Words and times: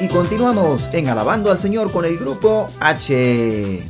Y 0.00 0.06
continuamos 0.06 0.90
en 0.92 1.08
Alabando 1.08 1.50
al 1.50 1.58
Señor 1.58 1.90
con 1.90 2.04
el 2.04 2.18
grupo 2.18 2.68
H. 2.78 3.82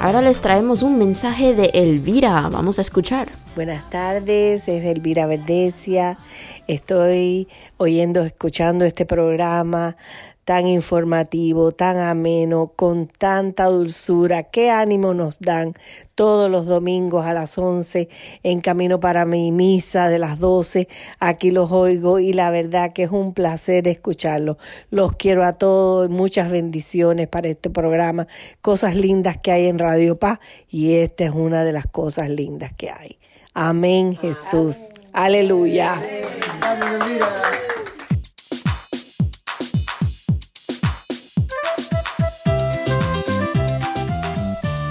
Ahora 0.00 0.20
les 0.20 0.40
traemos 0.40 0.82
un 0.82 0.98
mensaje 0.98 1.54
de 1.54 1.70
Elvira. 1.74 2.48
Vamos 2.50 2.80
a 2.80 2.82
escuchar. 2.82 3.28
Buenas 3.54 3.88
tardes, 3.88 4.66
es 4.66 4.84
Elvira 4.84 5.26
Verdecia. 5.26 6.18
Estoy 6.66 7.46
oyendo, 7.76 8.22
escuchando 8.22 8.84
este 8.84 9.06
programa 9.06 9.96
tan 10.44 10.66
informativo, 10.66 11.72
tan 11.72 11.98
ameno, 11.98 12.72
con 12.74 13.06
tanta 13.06 13.66
dulzura. 13.66 14.44
Qué 14.44 14.70
ánimo 14.70 15.14
nos 15.14 15.38
dan 15.40 15.74
todos 16.14 16.50
los 16.50 16.66
domingos 16.66 17.24
a 17.24 17.32
las 17.32 17.56
11 17.58 18.08
en 18.42 18.60
camino 18.60 19.00
para 19.00 19.24
mi 19.24 19.52
misa 19.52 20.08
de 20.08 20.18
las 20.18 20.38
12. 20.38 20.88
Aquí 21.20 21.50
los 21.50 21.70
oigo 21.70 22.18
y 22.18 22.32
la 22.32 22.50
verdad 22.50 22.92
que 22.92 23.04
es 23.04 23.10
un 23.10 23.34
placer 23.34 23.86
escucharlos. 23.88 24.56
Los 24.90 25.16
quiero 25.16 25.44
a 25.44 25.52
todos, 25.52 26.10
muchas 26.10 26.50
bendiciones 26.50 27.28
para 27.28 27.48
este 27.48 27.70
programa, 27.70 28.26
cosas 28.60 28.96
lindas 28.96 29.38
que 29.38 29.52
hay 29.52 29.66
en 29.66 29.78
Radio 29.78 30.18
Paz 30.18 30.40
y 30.68 30.94
esta 30.94 31.24
es 31.24 31.30
una 31.32 31.64
de 31.64 31.72
las 31.72 31.86
cosas 31.86 32.28
lindas 32.28 32.72
que 32.76 32.90
hay. 32.90 33.18
Amén, 33.54 34.16
Jesús. 34.16 34.88
Aleluya. 35.12 36.00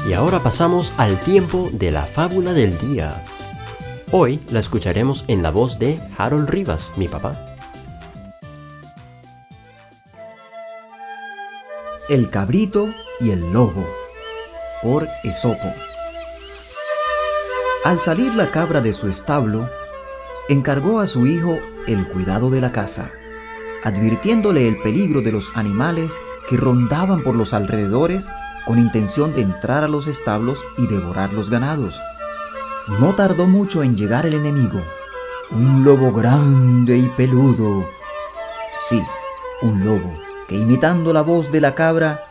Y 0.07 0.13
ahora 0.13 0.39
pasamos 0.39 0.91
al 0.97 1.15
tiempo 1.19 1.69
de 1.73 1.91
la 1.91 2.01
fábula 2.01 2.53
del 2.53 2.75
día. 2.79 3.23
Hoy 4.11 4.39
la 4.49 4.59
escucharemos 4.59 5.23
en 5.27 5.43
la 5.43 5.51
voz 5.51 5.77
de 5.77 5.99
Harold 6.17 6.49
Rivas, 6.49 6.91
mi 6.97 7.07
papá. 7.07 7.33
El 12.09 12.31
cabrito 12.31 12.91
y 13.19 13.29
el 13.29 13.53
lobo 13.53 13.87
por 14.81 15.07
Esopo. 15.23 15.71
Al 17.85 17.99
salir 17.99 18.33
la 18.33 18.49
cabra 18.49 18.81
de 18.81 18.93
su 18.93 19.07
establo, 19.07 19.69
encargó 20.49 20.99
a 20.99 21.05
su 21.05 21.27
hijo 21.27 21.59
el 21.87 22.07
cuidado 22.09 22.49
de 22.49 22.59
la 22.59 22.71
casa, 22.71 23.11
advirtiéndole 23.83 24.67
el 24.67 24.81
peligro 24.81 25.21
de 25.21 25.31
los 25.31 25.51
animales 25.55 26.15
que 26.49 26.57
rondaban 26.57 27.21
por 27.21 27.35
los 27.35 27.53
alrededores 27.53 28.27
con 28.65 28.79
intención 28.79 29.33
de 29.33 29.41
entrar 29.41 29.83
a 29.83 29.87
los 29.87 30.07
establos 30.07 30.63
y 30.77 30.87
devorar 30.87 31.33
los 31.33 31.49
ganados. 31.49 31.99
No 32.99 33.15
tardó 33.15 33.47
mucho 33.47 33.83
en 33.83 33.95
llegar 33.95 34.25
el 34.25 34.33
enemigo, 34.33 34.81
un 35.51 35.83
lobo 35.83 36.11
grande 36.11 36.97
y 36.97 37.07
peludo. 37.09 37.87
Sí, 38.79 39.01
un 39.61 39.83
lobo 39.83 40.11
que 40.51 40.57
imitando 40.57 41.13
la 41.13 41.21
voz 41.21 41.49
de 41.49 41.61
la 41.61 41.75
cabra, 41.75 42.25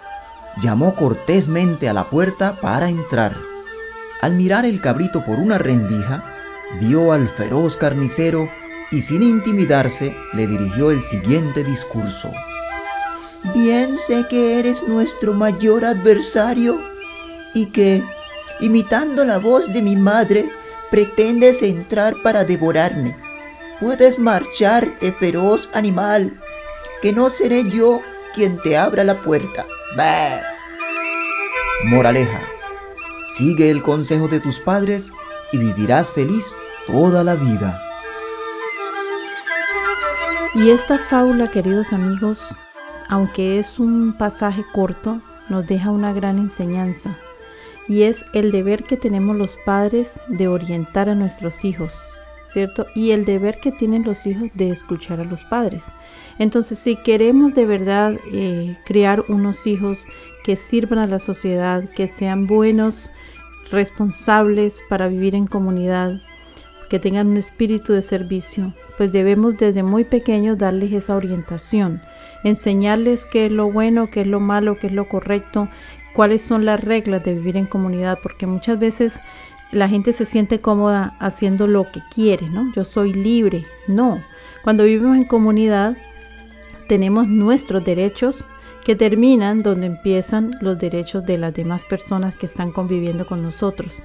llamó 0.60 0.94
cortésmente 0.94 1.88
a 1.88 1.94
la 1.94 2.04
puerta 2.04 2.56
para 2.60 2.90
entrar. 2.90 3.34
Al 4.20 4.34
mirar 4.34 4.66
el 4.66 4.82
cabrito 4.82 5.24
por 5.24 5.38
una 5.38 5.56
rendija, 5.56 6.22
vio 6.80 7.12
al 7.12 7.30
feroz 7.30 7.78
carnicero 7.78 8.50
y 8.90 9.00
sin 9.00 9.22
intimidarse 9.22 10.14
le 10.34 10.46
dirigió 10.46 10.90
el 10.90 11.00
siguiente 11.00 11.64
discurso. 11.64 12.30
Bien 13.54 13.98
sé 13.98 14.26
que 14.28 14.58
eres 14.58 14.86
nuestro 14.86 15.32
mayor 15.32 15.84
adversario 15.84 16.78
y 17.54 17.66
que, 17.66 18.04
imitando 18.60 19.24
la 19.24 19.38
voz 19.38 19.72
de 19.72 19.80
mi 19.80 19.96
madre, 19.96 20.50
pretendes 20.90 21.62
entrar 21.62 22.14
para 22.22 22.44
devorarme. 22.44 23.16
Puedes 23.80 24.18
marcharte, 24.18 25.12
feroz 25.12 25.70
animal, 25.72 26.38
que 27.00 27.12
no 27.12 27.30
seré 27.30 27.64
yo 27.68 28.02
quien 28.34 28.58
te 28.58 28.76
abra 28.76 29.04
la 29.04 29.22
puerta. 29.22 29.66
Bah. 29.96 30.42
Moraleja. 31.84 32.42
Sigue 33.36 33.70
el 33.70 33.82
consejo 33.82 34.28
de 34.28 34.40
tus 34.40 34.60
padres 34.60 35.12
y 35.50 35.58
vivirás 35.58 36.10
feliz 36.10 36.52
toda 36.86 37.24
la 37.24 37.36
vida. 37.36 37.80
Y 40.54 40.70
esta 40.70 40.98
fábula, 40.98 41.50
queridos 41.50 41.92
amigos, 41.92 42.54
aunque 43.10 43.58
es 43.58 43.80
un 43.80 44.14
pasaje 44.16 44.64
corto, 44.72 45.20
nos 45.48 45.66
deja 45.66 45.90
una 45.90 46.12
gran 46.12 46.38
enseñanza 46.38 47.18
y 47.88 48.04
es 48.04 48.24
el 48.34 48.52
deber 48.52 48.84
que 48.84 48.96
tenemos 48.96 49.34
los 49.34 49.56
padres 49.56 50.20
de 50.28 50.46
orientar 50.46 51.08
a 51.08 51.16
nuestros 51.16 51.64
hijos, 51.64 51.92
¿cierto? 52.52 52.86
Y 52.94 53.10
el 53.10 53.24
deber 53.24 53.58
que 53.58 53.72
tienen 53.72 54.04
los 54.04 54.26
hijos 54.26 54.50
de 54.54 54.70
escuchar 54.70 55.18
a 55.18 55.24
los 55.24 55.44
padres. 55.44 55.86
Entonces, 56.38 56.78
si 56.78 56.94
queremos 56.94 57.52
de 57.52 57.66
verdad 57.66 58.14
eh, 58.32 58.78
crear 58.84 59.24
unos 59.26 59.66
hijos 59.66 60.04
que 60.44 60.54
sirvan 60.54 61.00
a 61.00 61.08
la 61.08 61.18
sociedad, 61.18 61.82
que 61.90 62.06
sean 62.06 62.46
buenos, 62.46 63.10
responsables 63.72 64.84
para 64.88 65.08
vivir 65.08 65.34
en 65.34 65.48
comunidad, 65.48 66.20
que 66.88 67.00
tengan 67.00 67.26
un 67.26 67.38
espíritu 67.38 67.92
de 67.92 68.02
servicio, 68.02 68.72
pues 68.96 69.10
debemos 69.10 69.58
desde 69.58 69.82
muy 69.82 70.04
pequeños 70.04 70.58
darles 70.58 70.92
esa 70.92 71.16
orientación 71.16 72.00
enseñarles 72.44 73.26
qué 73.26 73.46
es 73.46 73.52
lo 73.52 73.70
bueno, 73.70 74.10
qué 74.10 74.22
es 74.22 74.26
lo 74.26 74.40
malo, 74.40 74.78
qué 74.78 74.88
es 74.88 74.92
lo 74.92 75.08
correcto, 75.08 75.68
cuáles 76.14 76.42
son 76.42 76.64
las 76.64 76.80
reglas 76.82 77.22
de 77.22 77.34
vivir 77.34 77.56
en 77.56 77.66
comunidad, 77.66 78.18
porque 78.22 78.46
muchas 78.46 78.78
veces 78.78 79.20
la 79.72 79.88
gente 79.88 80.12
se 80.12 80.26
siente 80.26 80.60
cómoda 80.60 81.14
haciendo 81.20 81.66
lo 81.66 81.90
que 81.90 82.00
quiere, 82.12 82.48
¿no? 82.48 82.72
Yo 82.74 82.84
soy 82.84 83.12
libre. 83.12 83.64
No, 83.86 84.20
cuando 84.62 84.84
vivimos 84.84 85.16
en 85.16 85.24
comunidad 85.24 85.96
tenemos 86.88 87.28
nuestros 87.28 87.84
derechos 87.84 88.44
que 88.84 88.96
terminan 88.96 89.62
donde 89.62 89.86
empiezan 89.86 90.52
los 90.60 90.78
derechos 90.78 91.24
de 91.24 91.38
las 91.38 91.54
demás 91.54 91.84
personas 91.84 92.34
que 92.34 92.46
están 92.46 92.72
conviviendo 92.72 93.26
con 93.26 93.42
nosotros. 93.42 94.02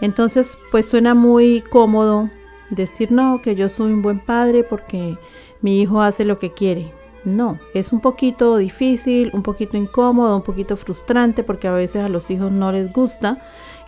Entonces, 0.00 0.58
pues 0.70 0.86
suena 0.86 1.14
muy 1.14 1.60
cómodo 1.60 2.30
decir, 2.70 3.12
no, 3.12 3.40
que 3.40 3.54
yo 3.54 3.68
soy 3.68 3.92
un 3.92 4.02
buen 4.02 4.18
padre 4.18 4.64
porque 4.64 5.16
mi 5.60 5.80
hijo 5.80 6.02
hace 6.02 6.24
lo 6.24 6.38
que 6.38 6.52
quiere. 6.52 6.92
No, 7.24 7.58
es 7.72 7.92
un 7.92 8.00
poquito 8.00 8.58
difícil, 8.58 9.30
un 9.32 9.42
poquito 9.42 9.78
incómodo, 9.78 10.36
un 10.36 10.42
poquito 10.42 10.76
frustrante 10.76 11.42
porque 11.42 11.68
a 11.68 11.72
veces 11.72 12.02
a 12.02 12.10
los 12.10 12.30
hijos 12.30 12.52
no 12.52 12.70
les 12.70 12.92
gusta 12.92 13.38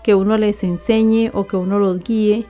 que 0.02 0.14
uno 0.14 0.38
les 0.38 0.64
enseñe 0.64 1.30
o 1.34 1.46
que 1.46 1.56
uno 1.56 1.78
los 1.78 1.98
guíe, 1.98 2.46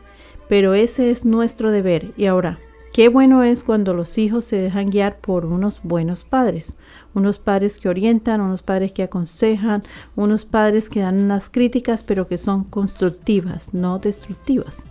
pero 0.48 0.74
ese 0.74 1.10
es 1.10 1.24
nuestro 1.24 1.72
deber. 1.72 2.12
Y 2.16 2.26
ahora, 2.26 2.60
qué 2.92 3.08
bueno 3.08 3.42
es 3.42 3.64
cuando 3.64 3.94
los 3.94 4.16
hijos 4.16 4.44
se 4.44 4.56
dejan 4.56 4.86
guiar 4.86 5.18
por 5.18 5.44
unos 5.44 5.80
buenos 5.82 6.24
padres, 6.24 6.76
unos 7.14 7.40
padres 7.40 7.78
que 7.78 7.88
orientan, 7.88 8.40
unos 8.40 8.62
padres 8.62 8.92
que 8.92 9.02
aconsejan, 9.02 9.82
unos 10.14 10.44
padres 10.44 10.88
que 10.88 11.00
dan 11.00 11.18
unas 11.18 11.50
críticas 11.50 12.04
pero 12.04 12.28
que 12.28 12.38
son 12.38 12.62
constructivas, 12.62 13.74
no 13.74 13.98
destructivas. 13.98 14.84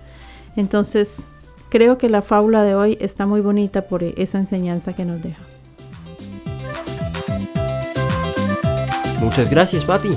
Entonces, 0.58 1.28
creo 1.70 1.98
que 1.98 2.10
la 2.10 2.22
fábula 2.22 2.64
de 2.64 2.76
hoy 2.76 2.98
está 3.00 3.26
muy 3.26 3.40
bonita 3.40 3.84
por 3.88 4.04
esa 4.04 4.40
enseñanza 4.40 4.94
que 4.94 5.06
nos 5.06 5.22
deja. 5.22 5.55
Muchas 9.26 9.50
gracias, 9.50 9.86
papi. 9.86 10.12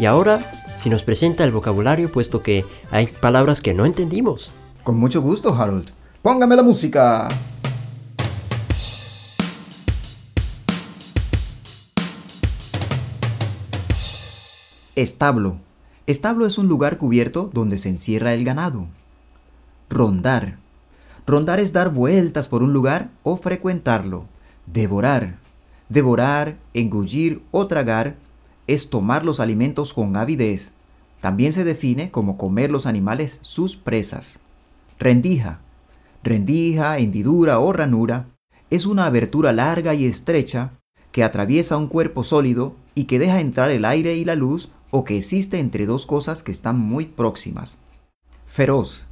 Y 0.00 0.06
ahora, 0.06 0.38
si 0.78 0.88
nos 0.88 1.02
presenta 1.02 1.44
el 1.44 1.52
vocabulario, 1.52 2.10
puesto 2.10 2.40
que 2.40 2.64
hay 2.90 3.06
palabras 3.06 3.60
que 3.60 3.74
no 3.74 3.84
entendimos. 3.84 4.50
Con 4.82 4.96
mucho 4.96 5.20
gusto, 5.20 5.54
Harold. 5.54 5.90
Póngame 6.22 6.56
la 6.56 6.62
música. 6.62 7.28
Establo. 14.94 15.58
Establo 16.06 16.46
es 16.46 16.56
un 16.56 16.66
lugar 16.66 16.96
cubierto 16.96 17.50
donde 17.52 17.76
se 17.76 17.90
encierra 17.90 18.32
el 18.32 18.42
ganado. 18.42 18.86
Rondar. 19.90 20.56
Rondar 21.26 21.60
es 21.60 21.74
dar 21.74 21.90
vueltas 21.90 22.48
por 22.48 22.62
un 22.62 22.72
lugar 22.72 23.10
o 23.22 23.36
frecuentarlo. 23.36 24.24
Devorar. 24.64 25.36
Devorar, 25.90 26.56
engullir 26.72 27.42
o 27.50 27.66
tragar 27.66 28.16
es 28.66 28.90
tomar 28.90 29.24
los 29.24 29.40
alimentos 29.40 29.92
con 29.92 30.16
avidez. 30.16 30.72
También 31.20 31.52
se 31.52 31.64
define 31.64 32.10
como 32.10 32.36
comer 32.36 32.70
los 32.70 32.86
animales 32.86 33.38
sus 33.42 33.76
presas. 33.76 34.40
Rendija. 34.98 35.60
rendija, 36.22 36.98
hendidura 36.98 37.60
o 37.60 37.72
ranura, 37.72 38.28
es 38.70 38.86
una 38.86 39.06
abertura 39.06 39.52
larga 39.52 39.94
y 39.94 40.06
estrecha 40.06 40.72
que 41.12 41.22
atraviesa 41.22 41.76
un 41.76 41.86
cuerpo 41.86 42.24
sólido 42.24 42.74
y 42.94 43.04
que 43.04 43.18
deja 43.18 43.40
entrar 43.40 43.70
el 43.70 43.84
aire 43.84 44.16
y 44.16 44.24
la 44.24 44.34
luz 44.34 44.70
o 44.90 45.04
que 45.04 45.16
existe 45.18 45.60
entre 45.60 45.86
dos 45.86 46.06
cosas 46.06 46.42
que 46.42 46.52
están 46.52 46.78
muy 46.78 47.06
próximas. 47.06 47.78
Feroz. 48.46 49.06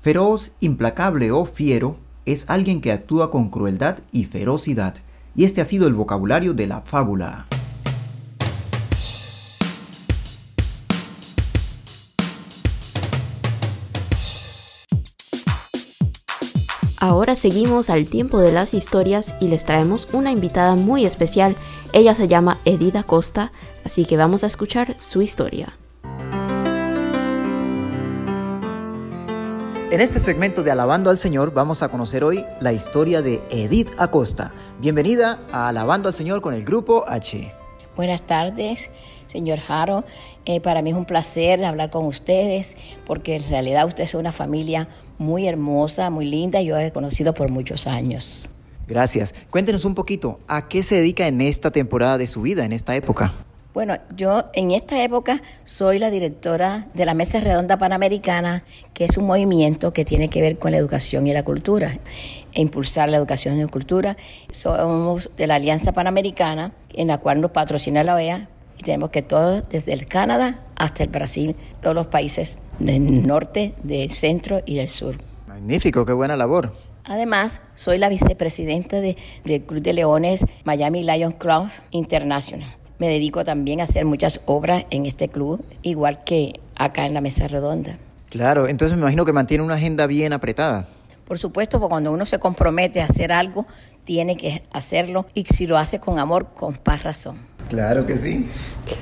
Feroz, 0.00 0.52
implacable 0.60 1.30
o 1.30 1.44
fiero 1.44 1.96
es 2.26 2.48
alguien 2.48 2.80
que 2.80 2.92
actúa 2.92 3.30
con 3.30 3.48
crueldad 3.48 3.98
y 4.12 4.24
ferocidad, 4.24 4.94
y 5.34 5.44
este 5.44 5.60
ha 5.60 5.64
sido 5.64 5.86
el 5.86 5.94
vocabulario 5.94 6.54
de 6.54 6.66
la 6.66 6.80
fábula. 6.80 7.46
Ahora 17.30 17.40
seguimos 17.40 17.90
al 17.90 18.06
tiempo 18.06 18.40
de 18.40 18.50
las 18.50 18.74
historias 18.74 19.36
y 19.40 19.46
les 19.46 19.64
traemos 19.64 20.08
una 20.14 20.32
invitada 20.32 20.74
muy 20.74 21.06
especial. 21.06 21.54
Ella 21.92 22.12
se 22.12 22.26
llama 22.26 22.58
Edith 22.64 23.06
Costa, 23.06 23.52
así 23.84 24.04
que 24.04 24.16
vamos 24.16 24.42
a 24.42 24.48
escuchar 24.48 24.96
su 24.98 25.22
historia. 25.22 25.72
En 29.92 30.00
este 30.00 30.18
segmento 30.18 30.64
de 30.64 30.72
Alabando 30.72 31.08
al 31.08 31.18
Señor 31.18 31.54
vamos 31.54 31.84
a 31.84 31.88
conocer 31.88 32.24
hoy 32.24 32.44
la 32.58 32.72
historia 32.72 33.22
de 33.22 33.40
Edith 33.50 33.90
Acosta. 33.96 34.52
Bienvenida 34.80 35.38
a 35.52 35.68
Alabando 35.68 36.08
al 36.08 36.14
Señor 36.14 36.40
con 36.40 36.52
el 36.52 36.64
grupo 36.64 37.04
H. 37.06 37.54
Buenas 37.94 38.22
tardes, 38.22 38.90
señor 39.28 39.60
Jaro. 39.60 40.02
Eh, 40.46 40.60
para 40.60 40.82
mí 40.82 40.90
es 40.90 40.96
un 40.96 41.04
placer 41.04 41.64
hablar 41.64 41.90
con 41.90 42.06
ustedes 42.06 42.76
porque 43.06 43.36
en 43.36 43.48
realidad 43.48 43.86
ustedes 43.86 44.10
son 44.10 44.20
una 44.20 44.32
familia 44.32 44.88
muy 45.20 45.46
hermosa, 45.46 46.10
muy 46.10 46.24
linda. 46.24 46.60
Yo 46.62 46.76
he 46.76 46.90
conocido 46.90 47.34
por 47.34 47.50
muchos 47.50 47.86
años. 47.86 48.50
Gracias. 48.88 49.34
Cuéntenos 49.50 49.84
un 49.84 49.94
poquito, 49.94 50.40
¿a 50.48 50.66
qué 50.66 50.82
se 50.82 50.96
dedica 50.96 51.28
en 51.28 51.40
esta 51.42 51.70
temporada 51.70 52.18
de 52.18 52.26
su 52.26 52.42
vida, 52.42 52.64
en 52.64 52.72
esta 52.72 52.96
época? 52.96 53.32
Bueno, 53.72 53.98
yo 54.16 54.46
en 54.54 54.72
esta 54.72 55.04
época 55.04 55.42
soy 55.62 56.00
la 56.00 56.10
directora 56.10 56.88
de 56.94 57.04
la 57.04 57.14
Mesa 57.14 57.38
Redonda 57.38 57.78
Panamericana, 57.78 58.64
que 58.94 59.04
es 59.04 59.16
un 59.16 59.26
movimiento 59.26 59.92
que 59.92 60.04
tiene 60.04 60.28
que 60.28 60.40
ver 60.40 60.58
con 60.58 60.72
la 60.72 60.78
educación 60.78 61.28
y 61.28 61.32
la 61.32 61.44
cultura, 61.44 61.98
e 62.52 62.62
impulsar 62.62 63.10
la 63.10 63.18
educación 63.18 63.56
y 63.56 63.62
la 63.62 63.68
cultura. 63.68 64.16
Somos 64.50 65.30
de 65.36 65.46
la 65.46 65.54
Alianza 65.54 65.92
Panamericana, 65.92 66.72
en 66.94 67.06
la 67.06 67.18
cual 67.18 67.40
nos 67.40 67.52
patrocina 67.52 68.02
la 68.02 68.16
OEA, 68.16 68.48
y 68.80 68.82
tenemos 68.82 69.10
que 69.10 69.20
todos, 69.20 69.68
desde 69.68 69.92
el 69.92 70.06
Canadá 70.06 70.58
hasta 70.74 71.02
el 71.02 71.10
Brasil, 71.10 71.54
todos 71.82 71.94
los 71.94 72.06
países 72.06 72.56
del 72.78 73.26
norte, 73.26 73.74
del 73.82 74.10
centro 74.10 74.62
y 74.64 74.76
del 74.76 74.88
sur. 74.88 75.18
Magnífico, 75.46 76.06
qué 76.06 76.14
buena 76.14 76.34
labor. 76.34 76.74
Además, 77.04 77.60
soy 77.74 77.98
la 77.98 78.08
vicepresidenta 78.08 79.02
de, 79.02 79.18
del 79.44 79.62
Club 79.62 79.82
de 79.82 79.92
Leones 79.92 80.46
Miami 80.64 81.02
Lions 81.02 81.34
Club 81.34 81.68
International. 81.90 82.74
Me 82.98 83.08
dedico 83.08 83.44
también 83.44 83.82
a 83.82 83.84
hacer 83.84 84.06
muchas 84.06 84.40
obras 84.46 84.86
en 84.88 85.04
este 85.04 85.28
club, 85.28 85.62
igual 85.82 86.24
que 86.24 86.54
acá 86.74 87.04
en 87.04 87.12
la 87.12 87.20
Mesa 87.20 87.48
Redonda. 87.48 87.98
Claro, 88.30 88.66
entonces 88.66 88.96
me 88.96 89.02
imagino 89.02 89.26
que 89.26 89.34
mantiene 89.34 89.62
una 89.62 89.74
agenda 89.74 90.06
bien 90.06 90.32
apretada. 90.32 90.88
Por 91.26 91.38
supuesto, 91.38 91.78
porque 91.78 91.90
cuando 91.90 92.12
uno 92.12 92.24
se 92.24 92.38
compromete 92.38 93.02
a 93.02 93.04
hacer 93.04 93.30
algo, 93.30 93.66
tiene 94.04 94.38
que 94.38 94.62
hacerlo 94.72 95.26
y 95.34 95.44
si 95.44 95.66
lo 95.66 95.76
hace 95.76 96.00
con 96.00 96.18
amor, 96.18 96.54
con 96.54 96.74
paz 96.74 97.02
razón. 97.02 97.50
Claro 97.70 98.06
que 98.06 98.18
sí. 98.18 98.48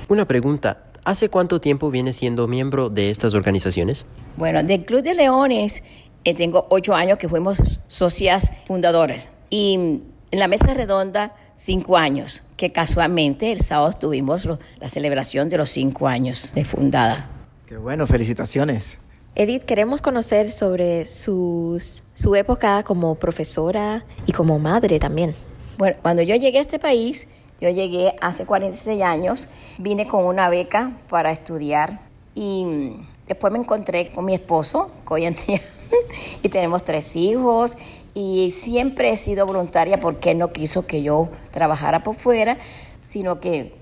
Una 0.09 0.29
pregunta, 0.29 0.85
¿Hace 1.09 1.31
cuánto 1.31 1.59
tiempo 1.59 1.91
viene 1.91 2.13
siendo 2.13 2.47
miembro 2.49 2.91
de 2.91 3.11
estas 3.11 3.33
organizaciones? 3.33 4.05
Bueno, 4.37 4.63
del 4.63 4.85
Club 4.85 5.03
de 5.03 5.15
Leones 5.15 5.83
eh, 6.25 6.35
tengo 6.35 6.67
ocho 6.69 6.95
años 6.95 7.17
que 7.17 7.31
fuimos 7.31 7.57
socias 7.87 8.53
fundadoras 8.67 9.27
y 9.49 10.03
en 10.31 10.39
la 10.39 10.49
mesa 10.49 10.75
redonda 10.75 11.35
cinco 11.57 11.97
años, 11.97 12.43
que 12.59 12.73
casualmente 12.73 13.53
el 13.53 13.63
sábado 13.63 13.95
tuvimos 13.99 14.47
la 14.79 14.89
celebración 14.91 15.49
de 15.49 15.57
los 15.57 15.71
cinco 15.71 16.09
años 16.09 16.53
de 16.55 16.67
fundada. 16.67 17.31
Qué 17.67 17.79
bueno, 17.79 18.07
felicitaciones. 18.07 18.99
Edith, 19.35 19.63
queremos 19.63 20.03
conocer 20.03 20.51
sobre 20.51 21.07
sus, 21.07 22.03
su 22.13 22.37
época 22.37 22.83
como 22.83 23.15
profesora 23.15 24.05
y 24.27 24.33
como 24.33 24.59
madre 24.59 24.99
también. 24.99 25.35
Bueno, 25.79 25.97
cuando 26.03 26.21
yo 26.21 26.35
llegué 26.35 26.59
a 26.59 26.61
este 26.61 26.79
país, 26.79 27.29
yo 27.61 27.71
llegué 27.71 28.15
hace 28.21 28.47
46 28.47 29.03
años, 29.03 29.49
vine 29.79 30.07
con 30.07 30.25
una 30.25 30.49
beca 30.49 30.93
para 31.09 31.33
estudiar 31.33 32.01
y 32.35 32.97
después 33.27 33.53
me 33.53 33.59
encontré 33.59 34.13
con 34.13 34.25
mi 34.25 34.35
esposo, 34.35 34.91
que 35.07 35.15
hoy 35.15 35.27
en 35.27 35.37
día, 35.47 35.61
y 36.43 36.49
tenemos 36.49 36.85
tres 36.85 37.17
hijos 37.17 37.77
y 38.15 38.53
siempre 38.53 39.13
he 39.13 39.17
sido 39.17 39.47
voluntaria 39.47 40.01
porque 40.01 40.33
él 40.33 40.39
no 40.39 40.53
quiso 40.53 40.87
que 40.87 41.03
yo 41.03 41.29
trabajara 41.51 42.03
por 42.03 42.15
fuera, 42.15 42.59
sino 43.03 43.41
que, 43.41 43.75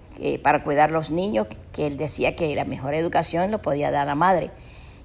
para 0.42 0.62
cuidar 0.64 0.90
los 0.90 1.10
niños, 1.10 1.46
que 1.72 1.86
él 1.86 1.96
decía 1.96 2.36
que 2.36 2.54
la 2.54 2.64
mejor 2.64 2.94
educación 2.94 3.50
lo 3.50 3.60
podía 3.60 3.90
dar 3.90 4.06
la 4.06 4.14
madre. 4.14 4.50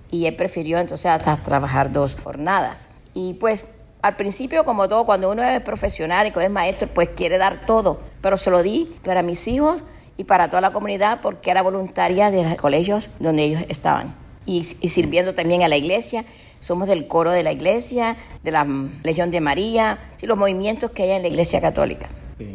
Y 0.10 0.26
él 0.26 0.36
prefirió 0.36 0.80
entonces 0.80 1.06
hasta 1.08 1.42
trabajar 1.42 1.92
dos 1.92 2.16
jornadas. 2.16 2.90
Y 3.14 3.36
pues 3.36 3.66
al 4.02 4.16
principio, 4.16 4.66
como 4.66 4.88
todo, 4.88 5.06
cuando 5.06 5.32
uno 5.32 5.44
es 5.44 5.60
profesional 5.62 6.32
y 6.36 6.40
es 6.40 6.50
maestro, 6.50 6.88
pues 6.88 7.10
quiere 7.10 7.38
dar 7.38 7.66
todo, 7.66 8.00
pero 8.22 8.38
se 8.38 8.50
lo 8.50 8.64
di 8.64 8.96
para 9.04 9.22
mis 9.22 9.48
hijos 9.48 9.84
y 10.18 10.24
para 10.24 10.50
toda 10.50 10.62
la 10.62 10.72
comunidad 10.72 11.20
porque 11.22 11.52
era 11.52 11.62
voluntaria 11.62 12.32
de 12.32 12.44
los 12.44 12.56
colegios 12.56 13.10
donde 13.20 13.44
ellos 13.44 13.64
estaban. 13.70 14.16
Y, 14.46 14.64
sirviendo 14.64 15.36
también 15.36 15.62
a 15.62 15.68
la 15.68 15.78
iglesia. 15.78 16.26
Somos 16.60 16.88
del 16.88 17.08
coro 17.08 17.32
de 17.32 17.44
la 17.44 17.52
iglesia, 17.52 18.18
de 18.44 18.52
la 18.52 18.68
Legión 19.04 19.32
de 19.32 19.40
María, 19.40 20.00
y 20.22 20.26
los 20.26 20.38
movimientos 20.38 20.92
que 20.92 21.04
hay 21.04 21.12
en 21.12 21.22
la 21.22 21.28
iglesia 21.28 21.62
católica. 21.62 22.10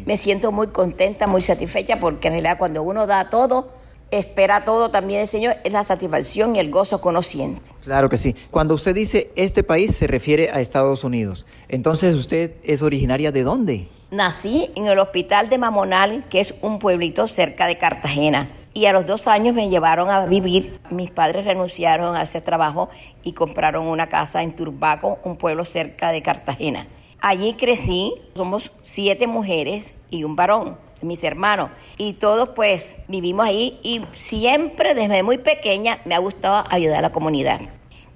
Me 0.05 0.17
siento 0.17 0.51
muy 0.51 0.67
contenta, 0.67 1.27
muy 1.27 1.41
satisfecha 1.41 1.99
porque 1.99 2.27
en 2.27 2.33
realidad 2.35 2.57
cuando 2.57 2.83
uno 2.83 3.07
da 3.07 3.29
todo, 3.29 3.69
espera 4.11 4.65
todo 4.65 4.89
también 4.89 5.21
el 5.21 5.27
Señor, 5.27 5.57
es 5.63 5.73
la 5.73 5.83
satisfacción 5.83 6.55
y 6.55 6.59
el 6.59 6.71
gozo 6.71 7.01
siente. 7.23 7.69
Claro 7.83 8.09
que 8.09 8.17
sí. 8.17 8.35
Cuando 8.51 8.75
usted 8.75 8.93
dice 8.93 9.31
este 9.35 9.63
país, 9.63 9.95
se 9.95 10.07
refiere 10.07 10.49
a 10.51 10.59
Estados 10.59 11.03
Unidos. 11.03 11.45
Entonces, 11.67 12.15
¿usted 12.15 12.53
es 12.63 12.81
originaria 12.81 13.31
de 13.31 13.43
dónde? 13.43 13.87
Nací 14.11 14.71
en 14.75 14.87
el 14.87 14.99
hospital 14.99 15.49
de 15.49 15.57
Mamonal, 15.57 16.25
que 16.29 16.39
es 16.39 16.53
un 16.61 16.79
pueblito 16.79 17.27
cerca 17.27 17.67
de 17.67 17.77
Cartagena. 17.77 18.49
Y 18.73 18.85
a 18.85 18.93
los 18.93 19.07
dos 19.07 19.27
años 19.27 19.55
me 19.55 19.69
llevaron 19.69 20.09
a 20.09 20.25
vivir. 20.25 20.79
Mis 20.91 21.09
padres 21.09 21.45
renunciaron 21.45 22.15
a 22.15 22.23
ese 22.23 22.41
trabajo 22.41 22.89
y 23.23 23.33
compraron 23.33 23.87
una 23.87 24.07
casa 24.07 24.43
en 24.43 24.55
Turbaco, 24.55 25.17
un 25.23 25.37
pueblo 25.37 25.65
cerca 25.65 26.11
de 26.11 26.21
Cartagena. 26.21 26.87
Allí 27.19 27.53
crecí, 27.53 28.13
somos 28.35 28.71
siete 28.83 29.25
mujeres 29.25 29.91
y 30.09 30.23
un 30.23 30.35
varón 30.35 30.86
mis 31.01 31.23
hermanos. 31.23 31.69
Y 31.97 32.13
todos 32.13 32.49
pues 32.49 32.95
vivimos 33.07 33.45
ahí 33.45 33.79
y 33.83 34.01
siempre 34.15 34.93
desde 34.93 35.23
muy 35.23 35.37
pequeña 35.37 35.99
me 36.05 36.15
ha 36.15 36.19
gustado 36.19 36.63
ayudar 36.69 36.99
a 36.99 37.01
la 37.01 37.11
comunidad. 37.11 37.61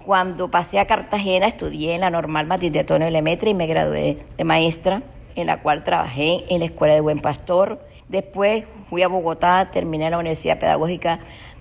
Cuando 0.05 0.49
pasé 0.49 0.79
a 0.79 0.87
Cartagena 0.87 1.47
estudié 1.47 1.93
en 1.93 2.01
la 2.01 2.09
normal 2.09 2.47
Matilde 2.47 2.79
Antonio 2.79 3.09
Lemetre 3.09 3.51
y 3.51 3.53
me 3.53 3.67
gradué 3.67 4.25
de 4.37 4.43
maestra, 4.43 5.03
en 5.35 5.47
la 5.47 5.61
cual 5.61 5.83
trabajé 5.83 6.43
en 6.49 6.59
la 6.59 6.65
Escuela 6.65 6.95
de 6.95 7.01
Buen 7.01 7.19
Pastor. 7.19 7.79
Después 8.09 8.65
fui 8.89 9.03
a 9.03 9.07
Bogotá, 9.07 9.69
terminé 9.71 10.09
la 10.09 10.17
Universidad 10.17 10.59
Pedagógica 10.59 11.19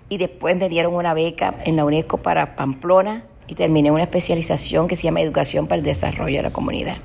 y 0.08 0.16
después 0.16 0.56
me 0.56 0.68
dieron 0.68 0.94
una 0.94 1.14
beca 1.14 1.54
en 1.64 1.76
la 1.76 1.84
UNESCO 1.84 2.18
para 2.18 2.56
Pamplona 2.56 3.24
y 3.46 3.54
terminé 3.54 3.90
una 3.90 4.04
especialización 4.04 4.88
que 4.88 4.96
se 4.96 5.04
llama 5.04 5.20
Educación 5.20 5.66
para 5.66 5.78
el 5.78 5.84
Desarrollo 5.84 6.38
de 6.38 6.42
la 6.44 6.52
Comunidad. 6.52 6.96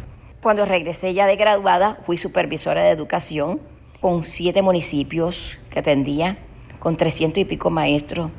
Cuando 0.42 0.66
regresé 0.66 1.14
ya 1.14 1.26
de 1.26 1.36
graduada, 1.36 1.98
fui 2.06 2.18
supervisora 2.18 2.84
de 2.84 2.92
educación 2.92 3.60
con 4.06 4.24
siete 4.24 4.62
municipios 4.62 5.58
que 5.72 5.80
atendía, 5.80 6.38
con 6.78 6.96
300 6.96 7.40
y 7.40 7.46
pico 7.46 7.72
maestros. 7.72 8.30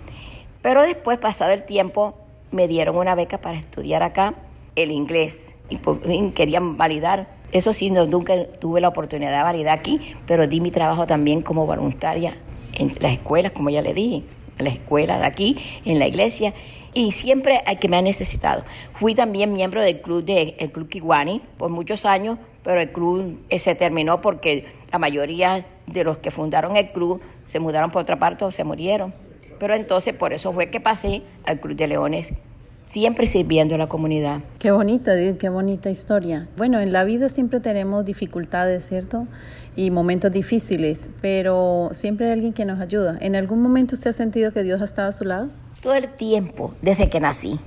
Pero 0.62 0.82
después, 0.82 1.18
pasado 1.18 1.50
el 1.50 1.64
tiempo, 1.64 2.14
me 2.52 2.68
dieron 2.68 2.96
una 2.96 3.16
beca 3.16 3.38
para 3.38 3.58
estudiar 3.58 4.04
acá 4.04 4.34
el 4.76 4.92
inglés 4.92 5.56
y 5.68 6.30
querían 6.30 6.76
validar. 6.76 7.26
Eso 7.50 7.72
sí, 7.72 7.90
no, 7.90 8.06
nunca 8.06 8.44
tuve 8.60 8.80
la 8.80 8.86
oportunidad 8.86 9.36
de 9.36 9.42
validar 9.42 9.76
aquí, 9.76 10.14
pero 10.24 10.46
di 10.46 10.60
mi 10.60 10.70
trabajo 10.70 11.04
también 11.08 11.42
como 11.42 11.66
voluntaria 11.66 12.36
en 12.74 12.92
las 13.00 13.14
escuelas, 13.14 13.50
como 13.50 13.68
ya 13.68 13.82
le 13.82 13.92
dije, 13.92 14.22
en 14.58 14.64
las 14.66 14.74
escuelas 14.74 15.18
de 15.18 15.26
aquí, 15.26 15.56
en 15.84 15.98
la 15.98 16.06
iglesia, 16.06 16.54
y 16.96 17.12
siempre 17.12 17.60
hay 17.66 17.76
que 17.76 17.90
me 17.90 17.98
ha 17.98 18.02
necesitado. 18.02 18.64
Fui 18.94 19.14
también 19.14 19.52
miembro 19.52 19.82
del 19.82 20.00
club 20.00 20.24
de 20.24 20.56
el 20.58 20.72
Club 20.72 20.88
Kiwani 20.88 21.42
por 21.58 21.70
muchos 21.70 22.06
años, 22.06 22.38
pero 22.64 22.80
el 22.80 22.90
club 22.90 23.38
eh, 23.50 23.58
se 23.58 23.74
terminó 23.74 24.22
porque 24.22 24.64
la 24.90 24.98
mayoría 24.98 25.66
de 25.86 26.04
los 26.04 26.16
que 26.16 26.30
fundaron 26.30 26.74
el 26.78 26.92
club 26.92 27.20
se 27.44 27.60
mudaron 27.60 27.90
por 27.90 28.00
otra 28.00 28.18
parte 28.18 28.46
o 28.46 28.50
se 28.50 28.64
murieron. 28.64 29.12
Pero 29.58 29.74
entonces 29.74 30.14
por 30.14 30.32
eso 30.32 30.54
fue 30.54 30.70
que 30.70 30.80
pasé 30.80 31.22
al 31.44 31.60
Club 31.60 31.76
de 31.76 31.86
Leones, 31.86 32.32
siempre 32.86 33.26
sirviendo 33.26 33.74
a 33.74 33.78
la 33.78 33.88
comunidad. 33.88 34.40
Qué 34.58 34.68
Edith, 34.68 35.36
qué 35.36 35.50
bonita 35.50 35.90
historia. 35.90 36.48
Bueno, 36.56 36.80
en 36.80 36.94
la 36.94 37.04
vida 37.04 37.28
siempre 37.28 37.60
tenemos 37.60 38.06
dificultades, 38.06 38.86
¿cierto? 38.86 39.26
Y 39.76 39.90
momentos 39.90 40.32
difíciles, 40.32 41.10
pero 41.20 41.90
siempre 41.92 42.26
hay 42.26 42.32
alguien 42.32 42.54
que 42.54 42.64
nos 42.64 42.80
ayuda. 42.80 43.18
¿En 43.20 43.36
algún 43.36 43.60
momento 43.60 43.94
usted 43.94 44.10
ha 44.10 44.14
sentido 44.14 44.50
que 44.50 44.62
Dios 44.62 44.80
ha 44.80 44.86
estado 44.86 45.10
a 45.10 45.12
su 45.12 45.24
lado? 45.24 45.50
Todo 45.86 45.94
el 45.94 46.16
tiempo, 46.16 46.72
desde 46.82 47.08
que 47.08 47.20
nací. 47.20 47.60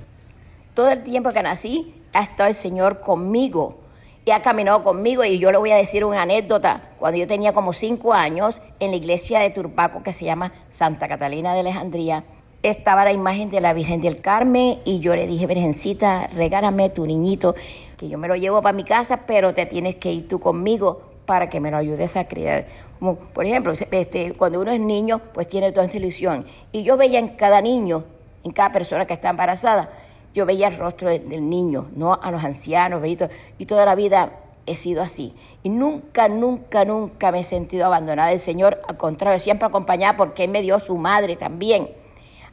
Todo 0.74 0.90
el 0.90 1.02
tiempo 1.04 1.30
que 1.30 1.42
nací, 1.42 1.94
ha 2.12 2.20
estado 2.20 2.50
el 2.50 2.54
Señor 2.54 3.00
conmigo 3.00 3.78
y 4.26 4.32
ha 4.32 4.42
caminado 4.42 4.84
conmigo. 4.84 5.24
Y 5.24 5.38
yo 5.38 5.50
le 5.50 5.56
voy 5.56 5.70
a 5.70 5.76
decir 5.76 6.04
una 6.04 6.20
anécdota. 6.20 6.90
Cuando 6.98 7.18
yo 7.18 7.26
tenía 7.26 7.54
como 7.54 7.72
cinco 7.72 8.12
años, 8.12 8.60
en 8.78 8.90
la 8.90 8.98
iglesia 8.98 9.40
de 9.40 9.48
Turbaco, 9.48 10.02
que 10.02 10.12
se 10.12 10.26
llama 10.26 10.52
Santa 10.68 11.08
Catalina 11.08 11.54
de 11.54 11.60
Alejandría, 11.60 12.24
estaba 12.62 13.06
la 13.06 13.12
imagen 13.12 13.48
de 13.48 13.62
la 13.62 13.72
Virgen 13.72 14.02
del 14.02 14.20
Carmen 14.20 14.80
y 14.84 15.00
yo 15.00 15.16
le 15.16 15.26
dije, 15.26 15.46
Virgencita, 15.46 16.26
regálame 16.34 16.90
tu 16.90 17.06
niñito, 17.06 17.54
que 17.96 18.10
yo 18.10 18.18
me 18.18 18.28
lo 18.28 18.36
llevo 18.36 18.60
para 18.60 18.76
mi 18.76 18.84
casa, 18.84 19.20
pero 19.26 19.54
te 19.54 19.64
tienes 19.64 19.96
que 19.96 20.12
ir 20.12 20.28
tú 20.28 20.40
conmigo 20.40 21.00
para 21.24 21.48
que 21.48 21.58
me 21.58 21.70
lo 21.70 21.78
ayudes 21.78 22.18
a 22.18 22.28
criar. 22.28 22.66
Por 23.00 23.46
ejemplo, 23.46 23.72
este, 23.72 24.34
cuando 24.34 24.60
uno 24.60 24.70
es 24.70 24.80
niño, 24.80 25.20
pues 25.32 25.48
tiene 25.48 25.72
toda 25.72 25.86
esta 25.86 25.96
ilusión. 25.96 26.46
Y 26.70 26.82
yo 26.82 26.96
veía 26.96 27.18
en 27.18 27.28
cada 27.28 27.60
niño, 27.60 28.04
en 28.44 28.52
cada 28.52 28.72
persona 28.72 29.06
que 29.06 29.14
está 29.14 29.30
embarazada, 29.30 29.90
yo 30.34 30.46
veía 30.46 30.68
el 30.68 30.76
rostro 30.76 31.08
del, 31.08 31.48
niño, 31.48 31.88
no 31.96 32.14
a 32.14 32.30
los 32.30 32.44
ancianos, 32.44 33.02
y 33.58 33.66
toda 33.66 33.84
la 33.84 33.94
vida 33.94 34.32
he 34.66 34.76
sido 34.76 35.02
así. 35.02 35.34
Y 35.62 35.70
nunca, 35.70 36.28
nunca, 36.28 36.84
nunca 36.84 37.32
me 37.32 37.40
he 37.40 37.44
sentido 37.44 37.86
abandonada 37.86 38.28
del 38.28 38.40
Señor, 38.40 38.80
al 38.86 38.96
contrario, 38.96 39.40
siempre 39.40 39.66
acompañada 39.66 40.16
porque 40.16 40.44
Él 40.44 40.50
me 40.50 40.62
dio 40.62 40.78
su 40.78 40.96
madre 40.96 41.36
también 41.36 41.88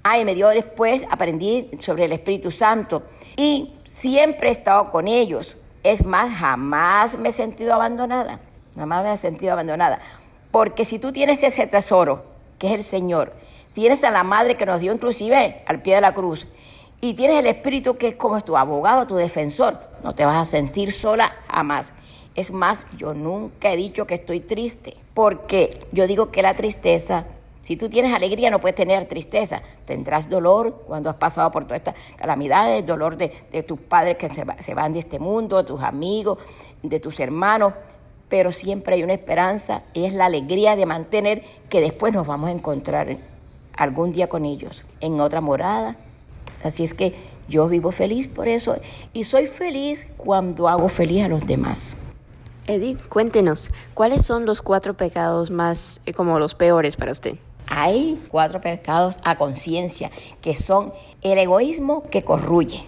Ah, 0.09 0.19
y 0.19 0.23
me 0.23 0.35
dio 0.35 0.47
después, 0.47 1.05
aprendí 1.11 1.69
sobre 1.81 2.05
el 2.05 2.13
Espíritu 2.13 2.49
Santo. 2.49 3.03
Y 3.35 3.73
siempre 3.83 4.47
he 4.47 4.51
estado 4.53 4.89
con 4.89 5.05
ellos. 5.05 5.57
Es 5.83 6.05
más, 6.05 6.33
jamás 6.33 7.17
me 7.17 7.27
he 7.27 7.31
sentido 7.33 7.73
abandonada. 7.73 8.39
Jamás 8.75 9.03
me 9.03 9.11
he 9.11 9.17
sentido 9.17 9.51
abandonada. 9.51 9.99
Porque 10.51 10.85
si 10.85 10.99
tú 10.99 11.11
tienes 11.11 11.43
ese 11.43 11.67
tesoro, 11.67 12.25
que 12.59 12.67
es 12.67 12.73
el 12.73 12.83
Señor, 12.83 13.33
tienes 13.73 14.03
a 14.03 14.11
la 14.11 14.23
madre 14.23 14.55
que 14.55 14.65
nos 14.65 14.81
dio 14.81 14.93
inclusive 14.93 15.63
al 15.65 15.81
pie 15.81 15.95
de 15.95 16.01
la 16.01 16.13
cruz, 16.13 16.47
y 16.99 17.13
tienes 17.13 17.37
el 17.37 17.47
Espíritu 17.47 17.97
que 17.97 18.09
es 18.09 18.15
como 18.15 18.41
tu 18.41 18.57
abogado, 18.57 19.05
tu 19.05 19.15
defensor, 19.15 19.79
no 20.03 20.15
te 20.15 20.25
vas 20.25 20.35
a 20.35 20.45
sentir 20.45 20.91
sola 20.91 21.35
jamás. 21.47 21.93
Es 22.35 22.51
más, 22.51 22.87
yo 22.97 23.13
nunca 23.13 23.71
he 23.71 23.75
dicho 23.75 24.07
que 24.07 24.15
estoy 24.15 24.39
triste, 24.39 24.95
porque 25.13 25.85
yo 25.91 26.07
digo 26.07 26.31
que 26.31 26.41
la 26.41 26.55
tristeza 26.55 27.25
si 27.67 27.75
tú 27.75 27.89
tienes 27.89 28.13
alegría, 28.13 28.49
no 28.49 28.61
puedes 28.61 28.77
tener 28.77 29.05
tristeza. 29.09 29.61
Tendrás 29.83 30.29
dolor 30.29 30.83
cuando 30.87 31.09
has 31.09 31.17
pasado 31.17 31.51
por 31.51 31.65
todas 31.65 31.79
estas 31.79 31.95
calamidades, 32.15 32.85
dolor 32.85 33.17
de, 33.17 33.27
tus 33.67 33.77
padres 33.77 34.15
que 34.15 34.29
se, 34.29 34.73
van 34.73 34.93
de 34.93 34.99
este 34.99 35.19
mundo, 35.19 35.57
de 35.57 35.65
tus 35.65 35.81
amigos, 35.81 36.37
de 36.81 37.01
tus 37.01 37.19
hermanos. 37.19 37.73
Pero 38.29 38.51
siempre 38.51 38.95
hay 38.95 39.03
una 39.03 39.13
esperanza 39.13 39.83
y 39.93 40.05
es 40.05 40.13
la 40.13 40.25
alegría 40.25 40.75
de 40.75 40.85
mantener 40.85 41.43
que 41.69 41.81
después 41.81 42.13
nos 42.13 42.27
vamos 42.27 42.49
a 42.49 42.53
encontrar 42.53 43.17
algún 43.75 44.11
día 44.11 44.27
con 44.27 44.45
ellos, 44.45 44.83
en 44.99 45.19
otra 45.21 45.41
morada. 45.41 45.95
Así 46.63 46.83
es 46.83 46.93
que 46.93 47.15
yo 47.47 47.67
vivo 47.69 47.91
feliz 47.91 48.27
por 48.27 48.47
eso 48.47 48.75
y 49.13 49.23
soy 49.23 49.47
feliz 49.47 50.07
cuando 50.17 50.67
hago 50.67 50.89
feliz 50.89 51.23
a 51.23 51.29
los 51.29 51.45
demás. 51.45 51.95
Edith, 52.67 53.07
cuéntenos, 53.07 53.71
¿cuáles 53.93 54.25
son 54.25 54.45
los 54.45 54.61
cuatro 54.61 54.95
pecados 54.95 55.51
más 55.51 56.01
eh, 56.05 56.11
como 56.11 56.37
los 56.37 56.53
peores 56.53 56.97
para 56.97 57.13
usted? 57.13 57.37
Hay 57.67 58.21
cuatro 58.29 58.59
pecados 58.59 59.15
a 59.23 59.37
conciencia, 59.37 60.11
que 60.41 60.55
son 60.55 60.93
el 61.21 61.37
egoísmo 61.37 62.03
que 62.09 62.23
corruye, 62.23 62.85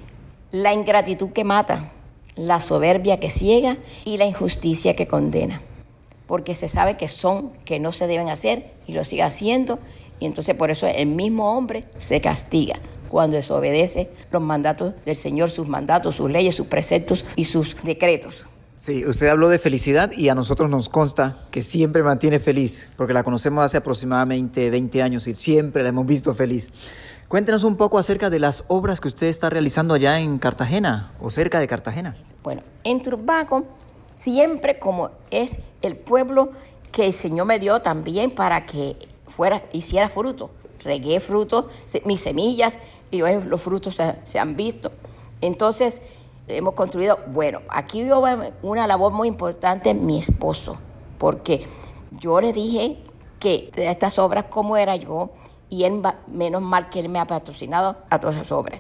la 0.52 0.74
ingratitud 0.74 1.30
que 1.30 1.46
mata, 1.46 1.94
la 2.40 2.62
soberbia 2.62 3.20
que 3.20 3.30
ciega 3.30 3.78
y 4.06 4.18
la 4.18 4.26
injusticia 4.26 4.96
que 4.96 5.08
condena. 5.08 5.62
Porque 6.26 6.56
se 6.56 6.70
sabe 6.70 6.96
que 6.96 7.08
son, 7.08 7.52
que 7.66 7.80
no 7.80 7.92
se 7.92 8.08
deben 8.08 8.30
hacer 8.30 8.72
y 8.88 8.94
lo 8.94 9.04
sigue 9.04 9.24
haciendo, 9.24 9.80
y 10.20 10.26
entonces 10.26 10.56
por 10.56 10.72
eso 10.72 10.88
el 10.88 11.08
mismo 11.08 11.58
hombre 11.58 11.84
se 12.00 12.22
castiga 12.22 12.80
cuando 13.10 13.36
desobedece 13.36 14.10
los 14.32 14.42
mandatos 14.42 14.94
del 15.06 15.16
Señor, 15.16 15.50
sus 15.52 15.68
mandatos, 15.68 16.16
sus 16.16 16.32
leyes, 16.32 16.56
sus 16.56 16.68
preceptos 16.68 17.26
y 17.36 17.46
sus 17.46 17.76
decretos. 17.84 18.46
Sí, 18.78 19.06
usted 19.06 19.28
habló 19.28 19.50
de 19.50 19.60
felicidad 19.60 20.14
y 20.14 20.30
a 20.30 20.36
nosotros 20.36 20.70
nos 20.70 20.88
consta 20.88 21.36
que 21.52 21.62
siempre 21.62 22.02
mantiene 22.02 22.40
feliz, 22.40 22.92
porque 22.96 23.12
la 23.12 23.24
conocemos 23.24 23.66
hace 23.66 23.76
aproximadamente 23.76 24.70
20 24.70 25.04
años 25.04 25.28
y 25.28 25.36
siempre 25.36 25.84
la 25.84 25.90
hemos 25.90 26.06
visto 26.06 26.34
feliz. 26.34 26.70
Cuéntenos 27.30 27.64
un 27.64 27.76
poco 27.76 28.00
acerca 28.00 28.32
de 28.32 28.40
las 28.40 28.64
obras 28.70 29.00
que 29.00 29.08
usted 29.08 29.28
está 29.28 29.52
realizando 29.52 29.94
allá 29.94 30.20
en 30.20 30.40
Cartagena 30.40 31.12
o 31.22 31.30
cerca 31.30 31.60
de 31.60 31.68
Cartagena. 31.68 32.18
Bueno, 32.42 32.64
en 32.84 33.04
Turbaco, 33.04 33.66
siempre 34.16 34.80
como 34.80 35.12
es 35.30 35.60
el 35.84 35.96
pueblo 35.96 36.50
que 36.92 37.06
el 37.06 37.14
Señor 37.14 37.46
me 37.46 37.60
dio 37.60 37.84
también 37.84 38.32
para 38.32 38.66
que 38.66 38.96
fuera, 39.28 39.62
hiciera 39.74 40.10
fruto. 40.10 40.50
Regué 40.84 41.20
frutos, 41.20 41.66
mis 42.04 42.20
semillas 42.20 42.80
y 43.12 43.22
hoy 43.22 43.40
los 43.44 43.62
frutos 43.62 43.96
se, 44.24 44.40
han 44.40 44.56
visto. 44.56 44.92
Entonces, 45.40 46.02
hemos 46.48 46.74
construido, 46.74 47.20
bueno, 47.28 47.62
aquí 47.70 48.12
hubo 48.12 48.26
una 48.64 48.88
labor 48.88 49.14
muy 49.14 49.28
importante 49.28 49.94
mi 49.94 50.18
esposo, 50.18 50.78
porque 51.20 51.68
yo 52.20 52.42
le 52.42 52.54
dije 52.54 52.98
que 53.40 53.70
estas 53.76 54.18
obras, 54.18 54.46
cómo 54.50 54.78
era 54.78 54.96
yo, 54.96 55.30
y 55.70 55.84
él, 55.84 56.02
menos 56.28 56.62
mal 56.62 56.90
que 56.90 57.00
él 57.00 57.10
me 57.10 57.20
ha 57.20 57.26
patrocinado 57.26 57.98
a 58.10 58.20
todas 58.20 58.36
esas 58.36 58.52
obras. 58.52 58.80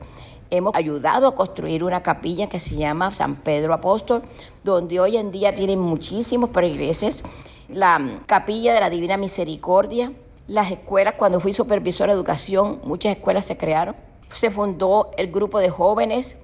Hemos 0.51 0.73
ayudado 0.75 1.27
a 1.27 1.35
construir 1.35 1.83
una 1.83 2.01
capilla 2.01 2.49
que 2.49 2.59
se 2.59 2.75
llama 2.75 3.11
San 3.11 3.35
Pedro 3.35 3.73
Apóstol, 3.73 4.23
donde 4.63 4.99
hoy 4.99 5.17
en 5.17 5.31
día 5.31 5.53
tienen 5.53 5.79
muchísimos 5.79 6.49
peregrises. 6.49 7.23
La 7.67 8.21
capilla 8.25 8.73
de 8.73 8.79
la 8.79 8.89
Divina 8.89 9.17
Misericordia, 9.17 10.11
las 10.47 10.71
escuelas, 10.71 11.13
cuando 11.15 11.39
fui 11.39 11.53
supervisora 11.53 12.13
de 12.13 12.17
educación, 12.17 12.79
muchas 12.83 13.15
escuelas 13.15 13.45
se 13.45 13.57
crearon. 13.57 13.95
Se 14.29 14.49
fundó 14.49 15.11
el 15.17 15.31
grupo 15.31 15.59
de 15.59 15.69
jóvenes 15.69 16.37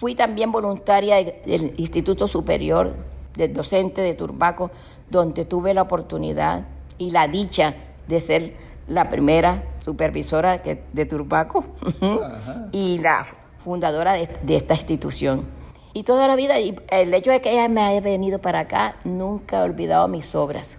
Fui 0.00 0.14
también 0.14 0.50
voluntaria 0.50 1.16
del 1.16 1.74
Instituto 1.76 2.26
Superior 2.26 2.94
del 3.36 3.52
Docente 3.52 4.00
de 4.00 4.14
Turbaco, 4.14 4.70
donde 5.10 5.44
tuve 5.44 5.74
la 5.74 5.82
oportunidad 5.82 6.66
y 6.96 7.10
la 7.10 7.28
dicha 7.28 7.74
de 8.08 8.18
ser 8.18 8.56
la 8.90 9.08
primera 9.08 9.62
supervisora 9.78 10.58
de, 10.58 11.06
Turbaco 11.06 11.64
y 12.72 12.98
la 12.98 13.24
fundadora 13.64 14.12
de, 14.12 14.56
esta 14.56 14.74
institución. 14.74 15.46
Y 15.92 16.02
toda 16.02 16.28
la 16.28 16.36
vida, 16.36 16.60
y 16.60 16.76
el 16.90 17.14
hecho 17.14 17.30
de 17.30 17.40
que 17.40 17.52
ella 17.52 17.68
me 17.68 17.80
haya 17.80 18.00
venido 18.00 18.40
para 18.40 18.60
acá, 18.60 18.96
nunca 19.04 19.60
he 19.60 19.62
olvidado 19.62 20.08
mis 20.08 20.34
obras. 20.34 20.78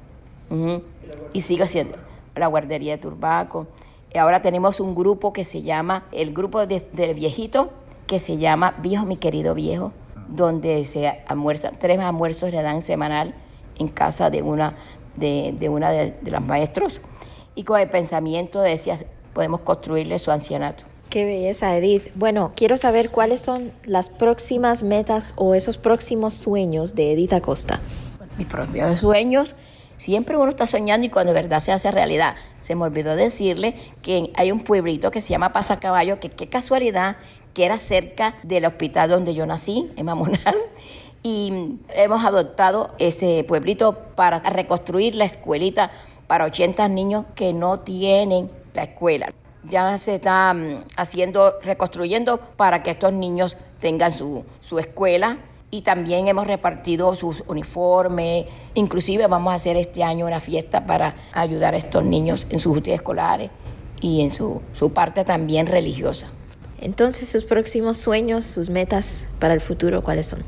Y 1.34 1.42
sigo 1.42 1.64
haciendo 1.64 1.98
la 2.36 2.48
guardería 2.48 2.94
de 2.94 2.98
Turbaco. 3.02 3.68
Y 4.14 4.18
ahora 4.18 4.42
tenemos 4.42 4.82
un 4.82 4.94
grupo 4.94 5.32
que 5.32 5.46
se 5.46 5.62
llama 5.62 6.04
el 6.12 6.34
Grupo 6.34 6.68
de, 6.68 6.82
de 6.92 7.14
Viejito 7.14 7.72
que 8.08 8.20
se 8.20 8.36
llama 8.36 8.76
Viejo, 8.82 9.06
mi 9.06 9.16
querido 9.16 9.56
viejo, 9.56 9.94
donde 10.28 10.84
se 10.84 11.08
almuerzan, 11.08 11.72
tres 11.80 11.98
almuerzos 11.98 12.52
le 12.52 12.62
dan 12.62 12.82
semanal 12.82 13.34
en 13.80 13.88
casa 13.88 14.30
de 14.30 14.42
una 14.42 14.76
de, 15.16 15.70
una 15.70 15.92
de, 15.92 16.16
las 16.24 16.42
maestros 16.42 17.02
y 17.56 17.64
con 17.64 17.80
el 17.80 17.90
pensamiento 17.90 18.62
decía, 18.62 18.98
podemos 19.34 19.62
construirle 19.62 20.20
su 20.20 20.32
ancianato. 20.32 20.86
Qué 21.10 21.26
belleza, 21.26 21.76
Edith. 21.76 22.10
Bueno, 22.16 22.54
quiero 22.56 22.78
saber 22.78 23.12
cuáles 23.12 23.42
son 23.42 23.74
las 23.84 24.10
próximas 24.10 24.82
metas 24.84 25.34
o 25.36 25.56
esos 25.56 25.78
próximos 25.78 26.34
sueños 26.34 26.96
de 26.96 27.12
Edith 27.12 27.34
Acosta. 27.34 27.82
mis 28.38 28.48
propios 28.48 29.00
sueños, 29.02 29.56
siempre 29.98 30.38
uno 30.38 30.50
está 30.50 30.68
soñando 30.68 31.06
y 31.06 31.10
cuando 31.10 31.34
de 31.34 31.42
verdad 31.42 31.60
se 31.60 31.74
hace 31.74 31.92
realidad. 31.92 32.36
Se 32.62 32.76
me 32.76 32.84
olvidó 32.84 33.18
decirle 33.18 33.76
que 34.02 34.32
hay 34.36 34.54
un 34.54 34.62
pueblito 34.62 35.12
que 35.12 35.20
se 35.20 35.30
llama 35.30 35.52
Pasacaballo, 35.52 36.20
que 36.22 36.30
qué 36.30 36.48
casualidad 36.48 37.18
que 37.54 37.66
era 37.66 37.78
cerca 37.78 38.36
del 38.44 38.66
hospital 38.66 39.10
donde 39.10 39.34
yo 39.34 39.46
nací, 39.46 39.92
en 39.98 40.06
Mamonal, 40.06 40.56
y 41.24 41.78
hemos 41.90 42.24
adoptado 42.24 42.96
ese 42.98 43.44
pueblito 43.48 44.00
para 44.16 44.40
reconstruir 44.40 45.16
la 45.16 45.26
escuelita 45.26 45.92
para 46.32 46.46
80 46.46 46.88
niños 46.88 47.26
que 47.36 47.52
no 47.52 47.82
tienen 47.82 48.50
la 48.74 48.84
escuela. 48.84 49.34
Ya 49.66 49.98
se 49.98 50.16
está 50.16 50.54
mm, 50.54 50.86
haciendo, 50.96 51.60
reconstruyendo 51.62 52.40
para 52.56 52.84
que 52.84 52.92
estos 52.92 53.12
niños 53.12 53.58
tengan 53.82 54.14
su, 54.14 54.46
su 54.62 54.80
escuela 54.80 55.40
y 55.72 55.82
también 55.82 56.30
hemos 56.30 56.48
repartido 56.48 57.14
sus 57.16 57.44
uniformes. 57.50 58.46
Inclusive 58.76 59.28
vamos 59.28 59.52
a 59.52 59.58
hacer 59.58 59.76
este 59.76 60.06
año 60.06 60.26
una 60.26 60.40
fiesta 60.40 60.86
para 60.86 61.16
ayudar 61.34 61.74
a 61.74 61.78
estos 61.78 62.06
niños 62.06 62.48
en 62.50 62.60
sus 62.60 62.78
útiles 62.78 63.02
escolares 63.02 63.52
y 64.00 64.22
en 64.22 64.32
su, 64.32 64.62
su 64.72 64.94
parte 64.94 65.26
también 65.26 65.68
religiosa. 65.68 66.28
Entonces, 66.80 67.28
sus 67.28 67.44
próximos 67.44 67.98
sueños, 67.98 68.46
sus 68.46 68.70
metas 68.70 69.28
para 69.38 69.54
el 69.54 69.60
futuro, 69.60 70.02
¿cuáles 70.02 70.28
son? 70.28 70.46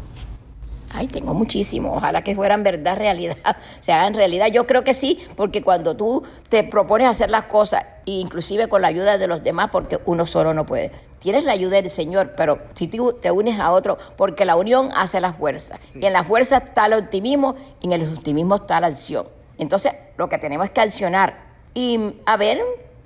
Ay, 0.93 1.07
tengo 1.07 1.33
muchísimo. 1.33 1.95
Ojalá 1.95 2.21
que 2.21 2.35
fueran 2.35 2.63
verdad, 2.63 2.97
realidad. 2.97 3.35
Se 3.81 3.91
hagan 3.91 4.13
realidad. 4.13 4.47
Yo 4.47 4.67
creo 4.67 4.83
que 4.83 4.93
sí, 4.93 5.19
porque 5.35 5.63
cuando 5.63 5.95
tú 5.97 6.23
te 6.49 6.63
propones 6.63 7.07
hacer 7.07 7.29
las 7.29 7.43
cosas, 7.43 7.83
inclusive 8.05 8.67
con 8.67 8.81
la 8.81 8.89
ayuda 8.89 9.17
de 9.17 9.27
los 9.27 9.43
demás, 9.43 9.69
porque 9.71 9.99
uno 10.05 10.25
solo 10.25 10.53
no 10.53 10.65
puede. 10.65 10.91
Tienes 11.19 11.45
la 11.45 11.53
ayuda 11.53 11.81
del 11.81 11.89
Señor, 11.89 12.33
pero 12.35 12.59
si 12.73 12.87
tú 12.87 13.13
te 13.13 13.31
unes 13.31 13.59
a 13.59 13.71
otro, 13.71 13.97
porque 14.17 14.45
la 14.45 14.55
unión 14.55 14.89
hace 14.95 15.21
la 15.21 15.33
fuerza. 15.33 15.79
Y 15.95 16.05
en 16.05 16.13
la 16.13 16.23
fuerza 16.23 16.57
está 16.57 16.85
el 16.85 16.93
optimismo 16.93 17.55
y 17.81 17.85
en 17.87 17.93
el 17.93 18.13
optimismo 18.13 18.55
está 18.55 18.79
la 18.79 18.87
acción. 18.87 19.27
Entonces, 19.57 19.93
lo 20.17 20.27
que 20.27 20.37
tenemos 20.37 20.65
es 20.65 20.71
que 20.71 20.81
accionar. 20.81 21.53
Y 21.73 22.17
a 22.25 22.37
ver, 22.37 22.59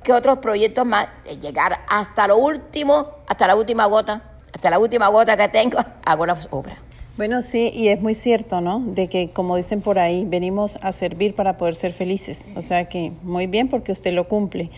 ¿Qué 0.08 0.14
otros 0.14 0.38
proyectos 0.38 0.86
más? 0.86 1.08
Llegar 1.42 1.84
hasta 1.90 2.30
lo 2.30 2.38
último, 2.38 3.18
hasta 3.28 3.46
la 3.46 3.58
última 3.58 3.88
gota, 3.88 4.22
hasta 4.54 4.70
la 4.70 4.80
última 4.80 5.10
gota 5.10 5.36
que 5.36 5.50
tengo, 5.50 5.80
hago 6.06 6.26
la 6.26 6.38
obra. 6.52 6.78
Bueno, 7.18 7.42
sí, 7.42 7.72
y 7.74 7.88
es 7.88 8.00
muy 8.00 8.14
cierto, 8.14 8.62
¿no? 8.62 8.80
De 8.80 9.08
que, 9.08 9.32
como 9.32 9.58
dicen 9.58 9.82
por 9.82 9.98
ahí, 9.98 10.24
venimos 10.24 10.78
a 10.84 10.92
servir 10.92 11.34
para 11.34 11.58
poder 11.58 11.74
ser 11.74 11.92
felices. 11.92 12.52
O 12.56 12.62
sea 12.62 12.88
que 12.90 13.12
muy 13.24 13.48
bien 13.48 13.70
porque 13.70 13.92
usted 13.92 14.14
lo 14.14 14.28
cumple. 14.28 14.70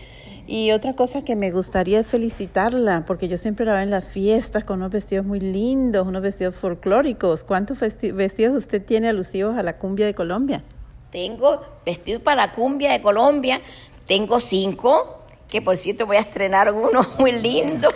Y 0.46 0.70
otra 0.72 0.94
cosa 0.94 1.22
que 1.22 1.36
me 1.36 1.50
gustaría 1.50 2.02
felicitarla, 2.02 3.04
porque 3.06 3.28
yo 3.28 3.36
siempre 3.36 3.66
la 3.66 3.74
veo 3.74 3.82
en 3.82 3.90
las 3.90 4.06
fiestas 4.06 4.64
con 4.64 4.78
unos 4.78 4.90
vestidos 4.90 5.26
muy 5.26 5.38
lindos, 5.38 6.06
unos 6.06 6.22
vestidos 6.22 6.54
folclóricos. 6.54 7.44
¿Cuántos 7.44 7.78
vestidos 7.78 8.56
usted 8.56 8.82
tiene 8.82 9.10
alusivos 9.10 9.58
a 9.58 9.62
la 9.62 9.76
cumbia 9.76 10.06
de 10.06 10.14
Colombia? 10.14 10.64
Tengo 11.12 11.60
vestidos 11.84 12.22
para 12.22 12.46
la 12.46 12.52
cumbia 12.52 12.90
de 12.92 13.02
Colombia, 13.02 13.60
tengo 14.06 14.40
cinco, 14.40 15.19
que 15.50 15.60
por 15.60 15.76
cierto 15.76 16.06
voy 16.06 16.16
a 16.16 16.20
estrenar 16.20 16.72
uno 16.72 17.06
muy 17.18 17.32
lindo 17.32 17.88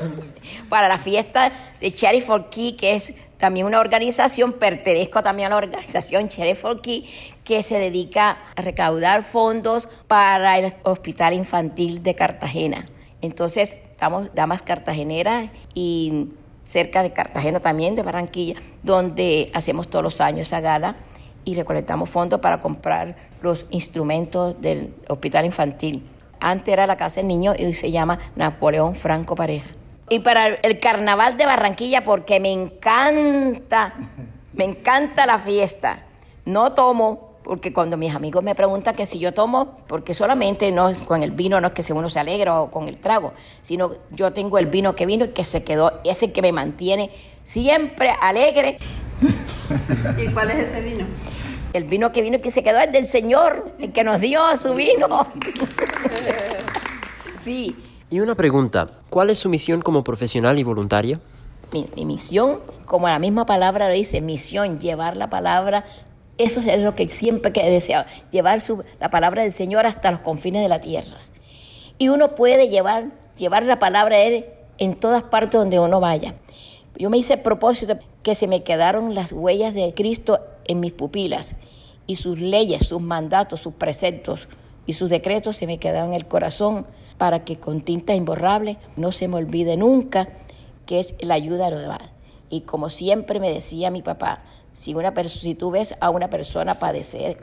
para 0.69 0.89
la 0.89 0.99
fiesta 0.99 1.53
de 1.81 1.93
Cherry 1.93 2.21
for 2.21 2.51
Key, 2.51 2.73
que 2.77 2.95
es 2.95 3.15
también 3.39 3.67
una 3.67 3.81
organización, 3.81 4.55
pertenezco 4.55 5.23
también 5.23 5.47
a 5.47 5.51
la 5.51 5.57
organización 5.57 6.29
Cherry 6.29 6.55
for 6.55 6.81
Key, 6.81 7.09
que 7.45 7.63
se 7.63 7.79
dedica 7.79 8.39
a 8.57 8.63
recaudar 8.63 9.23
fondos 9.23 9.89
para 10.09 10.59
el 10.59 10.75
Hospital 10.83 11.35
Infantil 11.35 12.03
de 12.03 12.15
Cartagena. 12.15 12.87
Entonces, 13.21 13.77
estamos 13.91 14.29
damas 14.35 14.63
cartageneras 14.63 15.51
y 15.75 16.29
cerca 16.65 17.03
de 17.03 17.13
Cartagena 17.13 17.61
también, 17.61 17.97
de 17.97 18.03
Barranquilla, 18.03 18.57
donde 18.83 19.51
hacemos 19.55 19.89
todos 19.89 20.03
los 20.03 20.21
años 20.21 20.49
esa 20.49 20.61
gala 20.61 20.97
y 21.45 21.55
recolectamos 21.55 22.09
fondos 22.09 22.41
para 22.41 22.61
comprar 22.61 23.17
los 23.43 23.67
instrumentos 23.71 24.61
del 24.61 24.95
hospital 25.09 25.45
infantil. 25.45 26.03
Antes 26.41 26.73
era 26.73 26.87
la 26.87 26.97
Casa 26.97 27.17
del 27.17 27.29
Niño 27.29 27.55
y 27.59 27.65
hoy 27.65 27.75
se 27.75 27.91
llama 27.91 28.19
Napoleón 28.37 28.95
Franco 28.95 29.35
Pareja. 29.35 29.69
Y 30.09 30.19
para 30.19 30.49
el 30.49 30.81
carnaval 30.81 31.37
de 31.37 31.47
Barranquilla, 31.47 32.05
porque 32.05 32.39
me 32.41 32.53
encanta, 32.53 33.95
me 34.53 34.65
encanta 34.65 35.25
la 35.27 35.39
fiesta. 35.39 36.03
No 36.45 36.73
tomo, 36.73 37.35
porque 37.43 37.73
cuando 37.73 37.97
mis 37.97 38.15
amigos 38.15 38.43
me 38.43 38.55
preguntan 38.55 38.95
que 38.95 39.07
si 39.07 39.19
yo 39.19 39.33
tomo, 39.33 39.77
porque 39.87 40.15
solamente 40.15 40.73
no 40.73 40.93
con 41.07 41.23
el 41.23 41.31
vino 41.31 41.61
no 41.61 41.69
es 41.69 41.73
que 41.73 41.93
uno 41.93 42.09
se 42.09 42.19
alegra 42.19 42.61
o 42.61 42.71
con 42.71 42.89
el 42.89 42.99
trago, 42.99 43.33
sino 43.63 43.93
yo 44.11 44.33
tengo 44.33 44.59
el 44.59 44.67
vino 44.67 44.97
que 44.97 45.07
vino 45.07 45.27
y 45.27 45.29
que 45.29 45.45
se 45.45 45.63
quedó, 45.63 46.01
ese 46.05 46.33
que 46.33 46.43
me 46.43 46.53
mantiene 46.53 47.11
siempre 47.45 48.15
alegre. 48.21 48.79
¿Y 50.19 50.29
cuál 50.29 50.51
es 50.51 50.71
ese 50.71 50.81
vino? 50.81 51.07
El 51.75 51.87
vino 51.87 52.13
que 52.13 52.23
vino 52.23 52.37
y 52.37 52.41
que 52.41 52.53
se 52.53 52.63
quedó 52.63 52.79
es 52.79 52.93
del 52.93 53.09
Señor, 53.09 53.75
el 53.81 53.93
que 53.93 54.05
nos 54.05 54.21
dio 54.21 54.41
su 54.57 54.75
vino. 54.75 55.27
sí. 57.37 57.77
Y 58.11 58.21
una 58.21 58.37
pregunta, 58.37 58.89
¿cuál 59.11 59.31
es 59.31 59.41
su 59.41 59.49
misión 59.49 59.83
como 59.83 60.05
profesional 60.05 60.57
y 60.57 60.63
voluntaria? 60.63 61.19
Mi, 61.73 61.89
mi, 61.97 62.05
misión, 62.05 62.61
como 62.87 63.09
la 63.09 63.19
misma 63.19 63.45
palabra 63.45 63.89
lo 63.89 63.95
dice, 63.95 64.21
misión, 64.21 64.79
llevar 64.79 65.17
la 65.17 65.29
palabra, 65.29 65.85
eso 66.39 66.61
es 66.61 66.79
lo 66.79 66.95
que 66.95 67.09
siempre 67.09 67.51
he 67.53 67.71
deseado, 67.73 68.05
llevar 68.31 68.61
su, 68.61 68.85
la 69.01 69.11
palabra 69.11 69.43
del 69.43 69.51
Señor 69.51 69.85
hasta 69.85 70.13
los 70.13 70.21
confines 70.21 70.63
de 70.63 70.69
la 70.69 70.81
tierra. 70.81 71.19
Y 71.99 72.09
uno 72.09 72.37
puede 72.37 72.69
llevar, 72.69 73.11
llevar 73.37 73.65
la 73.65 73.81
palabra 73.81 74.19
de 74.19 74.27
Él 74.29 74.45
en 74.79 74.95
todas 74.95 75.25
partes 75.25 75.59
donde 75.59 75.81
uno 75.81 75.99
vaya. 75.99 76.37
Yo 76.97 77.11
me 77.11 77.19
hice 77.19 77.33
el 77.35 77.41
propósito 77.41 77.99
que 78.23 78.37
se 78.37 78.47
me 78.47 78.63
quedaron 78.63 79.17
las 79.17 79.33
huellas 79.33 79.75
de 79.75 79.93
Cristo 79.93 80.39
en 80.67 80.79
mis 80.79 80.93
pupilas 80.93 81.57
y 82.07 82.17
sus 82.17 82.41
leyes, 82.41 82.87
sus 82.87 83.01
mandatos, 83.01 83.61
sus 83.61 83.75
preceptos 83.75 84.49
y 84.87 84.95
sus 84.95 85.11
decretos 85.11 85.57
se 85.57 85.67
me 85.67 85.79
quedaron 85.79 86.11
en 86.11 86.15
el 86.15 86.27
corazón 86.27 86.87
para 87.19 87.45
que 87.45 87.57
con 87.57 87.81
tinta 87.81 88.15
imborrable 88.15 88.79
no 88.97 89.13
se 89.13 89.29
me 89.29 89.37
olvide 89.37 89.77
nunca 89.77 90.29
que 90.87 91.01
es 91.01 91.15
la 91.21 91.35
ayuda 91.35 91.69
a 91.69 91.71
los 91.71 91.81
demás. 91.81 92.03
Y 92.51 92.63
como 92.63 92.91
siempre 92.91 93.41
me 93.41 93.53
decía 93.53 93.91
mi 93.91 94.03
papá, 94.03 94.43
si, 94.73 94.95
una 94.95 95.13
si 95.29 95.55
tú 95.55 95.71
ves 95.71 95.95
a 96.01 96.11
una 96.11 96.29
persona 96.29 96.75
padecer, 96.75 97.39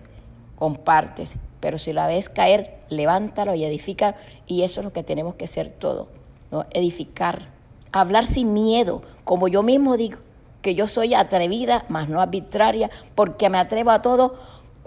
compartes, 0.57 1.35
pero 1.59 1.77
si 1.77 1.93
la 1.93 2.07
ves 2.07 2.29
caer, 2.29 2.79
levántalo 2.89 3.55
y 3.55 3.63
edifica, 3.63 4.15
y 4.45 4.63
eso 4.63 4.81
es 4.81 4.85
lo 4.85 4.93
que 4.93 5.03
tenemos 5.03 5.35
que 5.35 5.45
hacer 5.45 5.69
todo, 5.69 6.07
¿no? 6.51 6.65
edificar, 6.71 7.47
hablar 7.91 8.25
sin 8.25 8.53
miedo, 8.53 9.01
como 9.23 9.47
yo 9.47 9.63
mismo 9.63 9.97
digo, 9.97 10.19
que 10.61 10.75
yo 10.75 10.87
soy 10.87 11.15
atrevida, 11.15 11.85
más 11.89 12.09
no 12.09 12.21
arbitraria, 12.21 12.91
porque 13.15 13.49
me 13.49 13.57
atrevo 13.57 13.91
a 13.91 14.01
todo, 14.01 14.35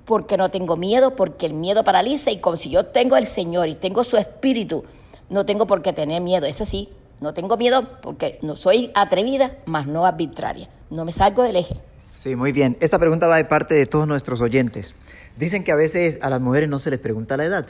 porque 0.05 0.37
no 0.37 0.51
tengo 0.51 0.77
miedo, 0.77 1.17
porque 1.17 1.47
el 1.47 1.55
miedo 1.55 1.85
paraliza 1.85 2.31
y 2.31 2.39
como 2.39 2.57
si 2.57 2.71
yo 2.71 2.87
tengo 2.87 3.17
el 3.17 3.27
Señor 3.27 3.69
y 3.69 3.75
tengo 3.75 4.05
su 4.05 4.17
espíritu, 4.17 4.85
no 5.31 5.47
tengo 5.47 5.67
por 5.67 5.83
qué 5.83 5.93
tener 5.93 6.21
miedo. 6.21 6.47
Eso 6.47 6.65
sí, 6.65 6.89
no 7.21 7.35
tengo 7.35 7.57
miedo 7.57 8.01
porque 8.03 8.39
no 8.43 8.57
soy 8.57 8.91
atrevida, 8.95 9.57
más 9.67 9.87
no 9.87 10.05
arbitraria. 10.05 10.69
No 10.91 11.05
me 11.05 11.13
salgo 11.13 11.43
del 11.43 11.57
eje. 11.57 11.77
Sí, 12.11 12.37
muy 12.37 12.53
bien. 12.53 12.77
Esta 12.81 12.99
pregunta 12.99 13.27
va 13.27 13.39
de 13.39 13.45
parte 13.45 13.75
de 13.75 13.87
todos 13.87 14.07
nuestros 14.07 14.41
oyentes. 14.41 14.95
Dicen 15.37 15.65
que 15.65 15.73
a 15.73 15.77
veces 15.77 16.19
a 16.23 16.31
las 16.31 16.41
mujeres 16.41 16.69
no 16.69 16.79
se 16.79 16.91
les 16.91 17.01
pregunta 17.01 17.37
la 17.37 17.45
edad, 17.45 17.67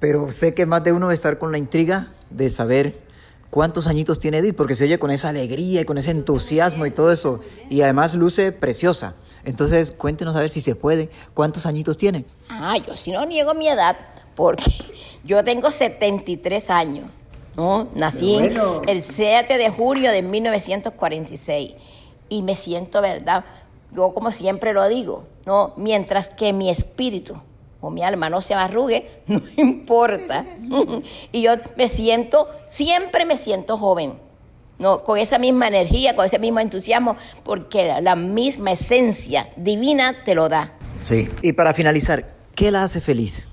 pero 0.00 0.32
sé 0.32 0.54
que 0.54 0.66
más 0.66 0.84
de 0.84 0.92
uno 0.92 1.06
va 1.06 1.12
a 1.12 1.14
estar 1.14 1.38
con 1.38 1.52
la 1.52 1.58
intriga 1.58 2.08
de 2.28 2.50
saber 2.50 3.05
cuántos 3.56 3.86
añitos 3.86 4.18
tiene 4.18 4.36
Edith, 4.36 4.54
porque 4.54 4.74
se 4.74 4.84
oye 4.84 4.98
con 4.98 5.10
esa 5.10 5.30
alegría 5.30 5.80
y 5.80 5.86
con 5.86 5.96
ese 5.96 6.10
entusiasmo 6.10 6.84
y 6.84 6.90
todo 6.90 7.10
eso, 7.10 7.40
y 7.70 7.80
además 7.80 8.14
luce 8.14 8.52
preciosa. 8.52 9.14
Entonces, 9.46 9.92
cuéntenos 9.92 10.36
a 10.36 10.40
ver 10.40 10.50
si 10.50 10.60
se 10.60 10.74
puede, 10.74 11.08
cuántos 11.32 11.64
añitos 11.64 11.96
tiene. 11.96 12.26
Ah, 12.50 12.76
yo 12.86 12.94
si 12.94 13.12
no 13.12 13.24
niego 13.24 13.54
mi 13.54 13.66
edad, 13.66 13.96
porque 14.34 14.70
yo 15.24 15.42
tengo 15.42 15.70
73 15.70 16.68
años, 16.68 17.06
¿no? 17.56 17.88
Nací 17.94 18.36
el 18.86 19.00
7 19.00 19.56
de 19.56 19.70
junio 19.70 20.10
de 20.10 20.20
1946 20.20 21.72
y 22.28 22.42
me 22.42 22.56
siento, 22.56 23.00
¿verdad? 23.00 23.46
Yo 23.90 24.12
como 24.12 24.32
siempre 24.32 24.74
lo 24.74 24.86
digo, 24.86 25.24
¿no? 25.46 25.72
Mientras 25.78 26.28
que 26.28 26.52
mi 26.52 26.68
espíritu 26.68 27.40
o 27.86 27.90
mi 27.90 28.02
alma 28.02 28.28
no 28.28 28.42
se 28.42 28.54
arrugue, 28.54 29.22
no 29.26 29.40
importa. 29.56 30.44
y 31.32 31.42
yo 31.42 31.52
me 31.76 31.88
siento, 31.88 32.48
siempre 32.66 33.24
me 33.24 33.36
siento 33.36 33.78
joven. 33.78 34.14
No, 34.78 35.04
con 35.04 35.16
esa 35.16 35.38
misma 35.38 35.68
energía, 35.68 36.14
con 36.14 36.26
ese 36.26 36.38
mismo 36.38 36.60
entusiasmo, 36.60 37.16
porque 37.44 37.94
la, 38.02 38.14
misma 38.14 38.72
esencia 38.72 39.48
divina 39.56 40.18
te 40.18 40.34
lo 40.34 40.50
da. 40.50 40.72
Sí. 41.00 41.30
Y 41.40 41.54
para 41.54 41.72
finalizar, 41.72 42.34
¿qué 42.54 42.70
la 42.70 42.82
hace 42.82 43.00
feliz? 43.00 43.48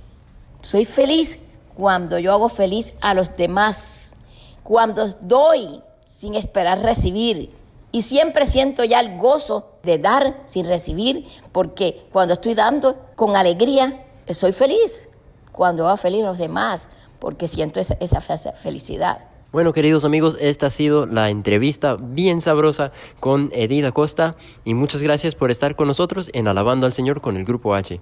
Soy 0.62 0.84
feliz 0.84 1.40
cuando 1.76 2.20
yo 2.20 2.34
hago 2.34 2.50
feliz 2.50 2.94
a 3.00 3.14
los 3.14 3.38
demás, 3.38 4.16
cuando 4.64 5.08
doy 5.22 5.82
sin 6.06 6.36
esperar 6.36 6.82
recibir. 6.82 7.52
Y 7.94 8.02
siempre 8.02 8.46
siento 8.46 8.84
ya 8.84 9.00
el 9.00 9.18
gozo 9.18 9.78
de 9.84 10.00
dar 10.00 10.42
sin 10.46 10.66
recibir, 10.66 11.26
porque 11.52 12.06
cuando 12.12 12.34
estoy 12.34 12.56
dando 12.56 12.98
con 13.16 13.38
alegría, 13.38 14.03
soy 14.32 14.54
feliz. 14.54 15.10
Cuando 15.52 15.88
hago 15.88 15.98
feliz 15.98 16.24
a 16.24 16.28
los 16.28 16.38
demás, 16.38 16.88
porque 17.20 17.48
siento 17.48 17.80
esa, 17.80 17.96
esa 18.00 18.22
felicidad. 18.22 19.20
Bueno, 19.52 19.72
queridos 19.72 20.04
amigos, 20.04 20.36
esta 20.40 20.66
ha 20.66 20.70
sido 20.72 21.06
la 21.06 21.30
entrevista 21.30 21.96
bien 22.00 22.42
sabrosa 22.42 22.92
con 23.20 23.52
Edith 23.54 23.86
Acosta 23.86 24.36
y 24.66 24.74
muchas 24.74 25.04
gracias 25.04 25.36
por 25.36 25.52
estar 25.52 25.76
con 25.76 25.88
nosotros 25.88 26.32
en 26.34 26.48
Alabando 26.48 26.88
al 26.88 26.94
Señor 26.94 27.22
con 27.22 27.38
el 27.38 27.46
Grupo 27.46 27.76
H. 27.76 28.02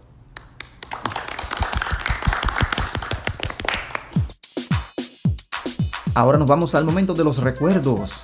Ahora 6.16 6.38
nos 6.38 6.48
vamos 6.48 6.74
al 6.74 6.86
momento 6.86 7.14
de 7.14 7.26
los 7.26 7.40
recuerdos. 7.40 8.22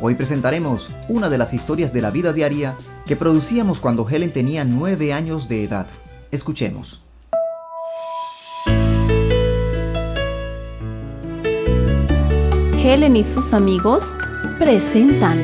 Hoy 0.00 0.14
presentaremos 0.14 0.90
una 1.10 1.28
de 1.28 1.36
las 1.36 1.52
historias 1.52 1.92
de 1.92 2.00
la 2.00 2.10
vida 2.10 2.32
diaria 2.32 2.76
que 3.06 3.16
producíamos 3.16 3.80
cuando 3.80 4.08
Helen 4.08 4.32
tenía 4.32 4.64
nueve 4.64 5.12
años 5.12 5.48
de 5.48 5.64
edad. 5.64 5.86
Escuchemos. 6.30 7.02
Helen 12.92 13.14
y 13.14 13.22
sus 13.22 13.52
amigos 13.52 14.16
presentan 14.58 15.38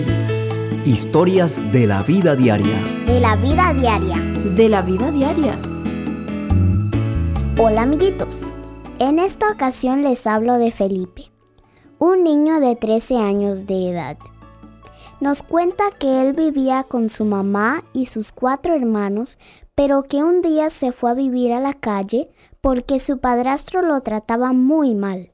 Historias 0.84 1.60
de 1.72 1.86
la 1.86 2.02
vida 2.02 2.34
diaria. 2.34 2.82
De 3.06 3.20
la 3.20 3.36
vida 3.36 3.72
diaria. 3.72 4.18
De 4.56 4.68
la 4.68 4.82
vida 4.82 5.12
diaria. 5.12 5.56
Hola 7.56 7.82
amiguitos. 7.82 8.52
En 8.98 9.20
esta 9.20 9.48
ocasión 9.48 10.02
les 10.02 10.26
hablo 10.26 10.54
de 10.54 10.72
Felipe, 10.72 11.30
un 12.00 12.24
niño 12.24 12.58
de 12.58 12.74
13 12.74 13.18
años 13.18 13.66
de 13.66 13.90
edad. 13.90 14.18
Nos 15.20 15.44
cuenta 15.44 15.84
que 15.96 16.22
él 16.22 16.32
vivía 16.32 16.82
con 16.82 17.10
su 17.10 17.24
mamá 17.24 17.84
y 17.92 18.06
sus 18.06 18.32
cuatro 18.32 18.74
hermanos, 18.74 19.38
pero 19.76 20.02
que 20.02 20.24
un 20.24 20.42
día 20.42 20.68
se 20.68 20.90
fue 20.90 21.12
a 21.12 21.14
vivir 21.14 21.52
a 21.52 21.60
la 21.60 21.74
calle 21.74 22.28
porque 22.60 22.98
su 22.98 23.18
padrastro 23.18 23.82
lo 23.82 24.00
trataba 24.00 24.52
muy 24.52 24.96
mal. 24.96 25.30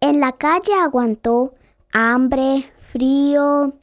En 0.00 0.20
la 0.20 0.32
calle 0.32 0.74
aguantó 0.74 1.52
hambre, 1.92 2.72
frío, 2.76 3.74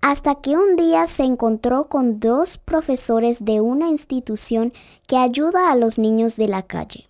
hasta 0.00 0.34
que 0.36 0.56
un 0.56 0.76
día 0.76 1.06
se 1.06 1.24
encontró 1.24 1.88
con 1.88 2.20
dos 2.20 2.58
profesores 2.58 3.44
de 3.44 3.60
una 3.60 3.88
institución 3.88 4.72
que 5.06 5.16
ayuda 5.16 5.70
a 5.70 5.76
los 5.76 5.98
niños 5.98 6.36
de 6.36 6.48
la 6.48 6.62
calle. 6.62 7.08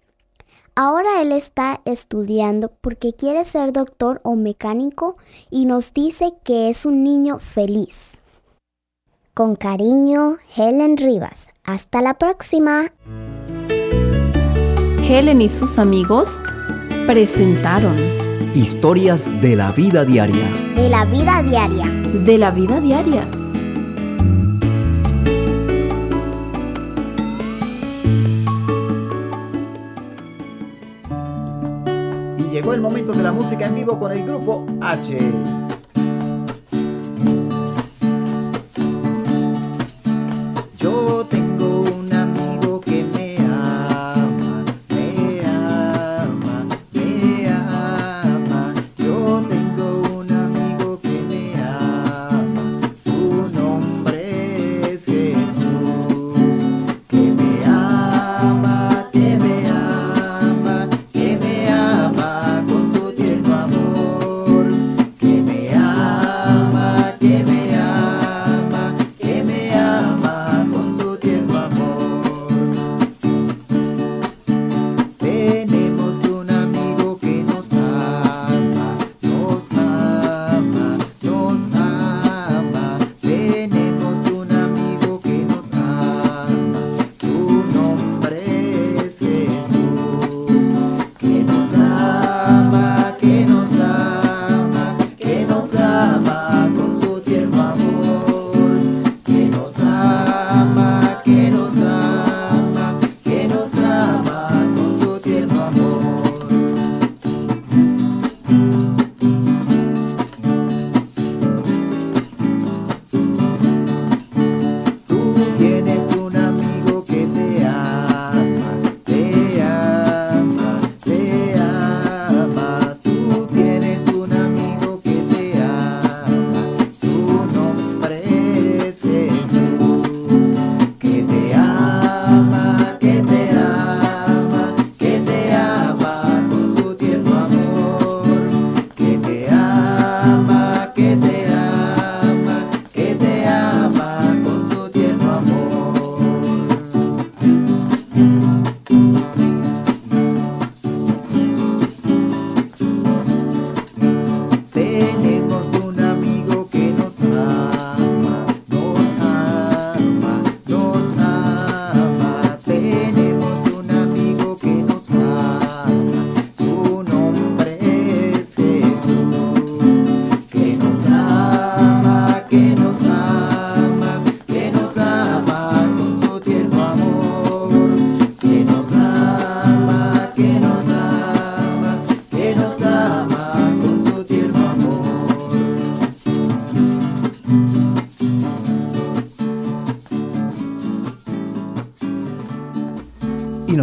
Ahora 0.75 1.21
él 1.21 1.33
está 1.33 1.81
estudiando 1.85 2.71
porque 2.81 3.13
quiere 3.13 3.45
ser 3.45 3.73
doctor 3.73 4.21
o 4.25 4.35
mecánico 4.37 5.17
y 5.51 5.67
nos 5.67 5.93
dice 5.93 6.33
que 6.45 6.71
es 6.71 6.87
un 6.87 7.05
niño 7.05 7.39
feliz. 7.39 8.19
Con 9.35 9.57
cariño, 9.57 10.39
Helen 10.57 10.97
Rivas. 10.97 11.49
Hasta 11.65 12.03
la 12.03 12.15
próxima. 12.15 12.93
Helen 15.03 15.43
y 15.43 15.49
sus 15.49 15.79
amigos 15.79 16.43
presentaron 17.07 17.97
Historias 18.55 19.41
de 19.41 19.55
la 19.55 19.71
vida 19.71 20.05
diaria. 20.05 20.51
De 20.75 20.89
la 20.89 21.05
vida 21.05 21.43
diaria. 21.43 21.87
De 22.25 22.37
la 22.37 22.51
vida 22.51 22.81
diaria. 22.81 23.25
Y 32.39 32.43
llegó 32.51 32.75
el 32.75 32.81
momento 32.81 33.13
de 33.13 33.23
la 33.23 33.33
música 33.33 33.67
en 33.67 33.77
vivo 33.77 33.99
con 33.99 34.11
el 34.11 34.25
grupo 34.25 34.67
H. 34.81 35.17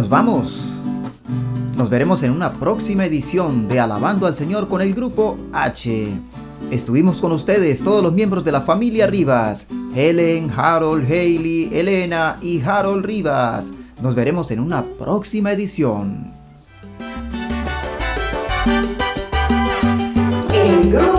vamos. 0.08 0.80
Nos 1.76 1.90
veremos 1.90 2.22
en 2.22 2.32
una 2.32 2.52
próxima 2.52 3.04
edición 3.04 3.68
de 3.68 3.78
Alabando 3.78 4.26
al 4.26 4.34
Señor 4.34 4.68
con 4.68 4.80
el 4.80 4.94
grupo 4.94 5.38
H. 5.52 6.08
Estuvimos 6.70 7.20
con 7.20 7.32
ustedes 7.32 7.84
todos 7.84 8.02
los 8.02 8.12
miembros 8.12 8.44
de 8.44 8.52
la 8.52 8.60
familia 8.60 9.06
Rivas, 9.06 9.66
Helen, 9.94 10.50
Harold, 10.56 11.04
Haley, 11.04 11.70
Elena 11.72 12.36
y 12.42 12.60
Harold 12.60 13.04
Rivas. 13.04 13.70
Nos 14.02 14.14
veremos 14.14 14.50
en 14.50 14.60
una 14.60 14.82
próxima 14.82 15.52
edición. 15.52 16.26
El 20.52 20.92
grupo 20.92 21.17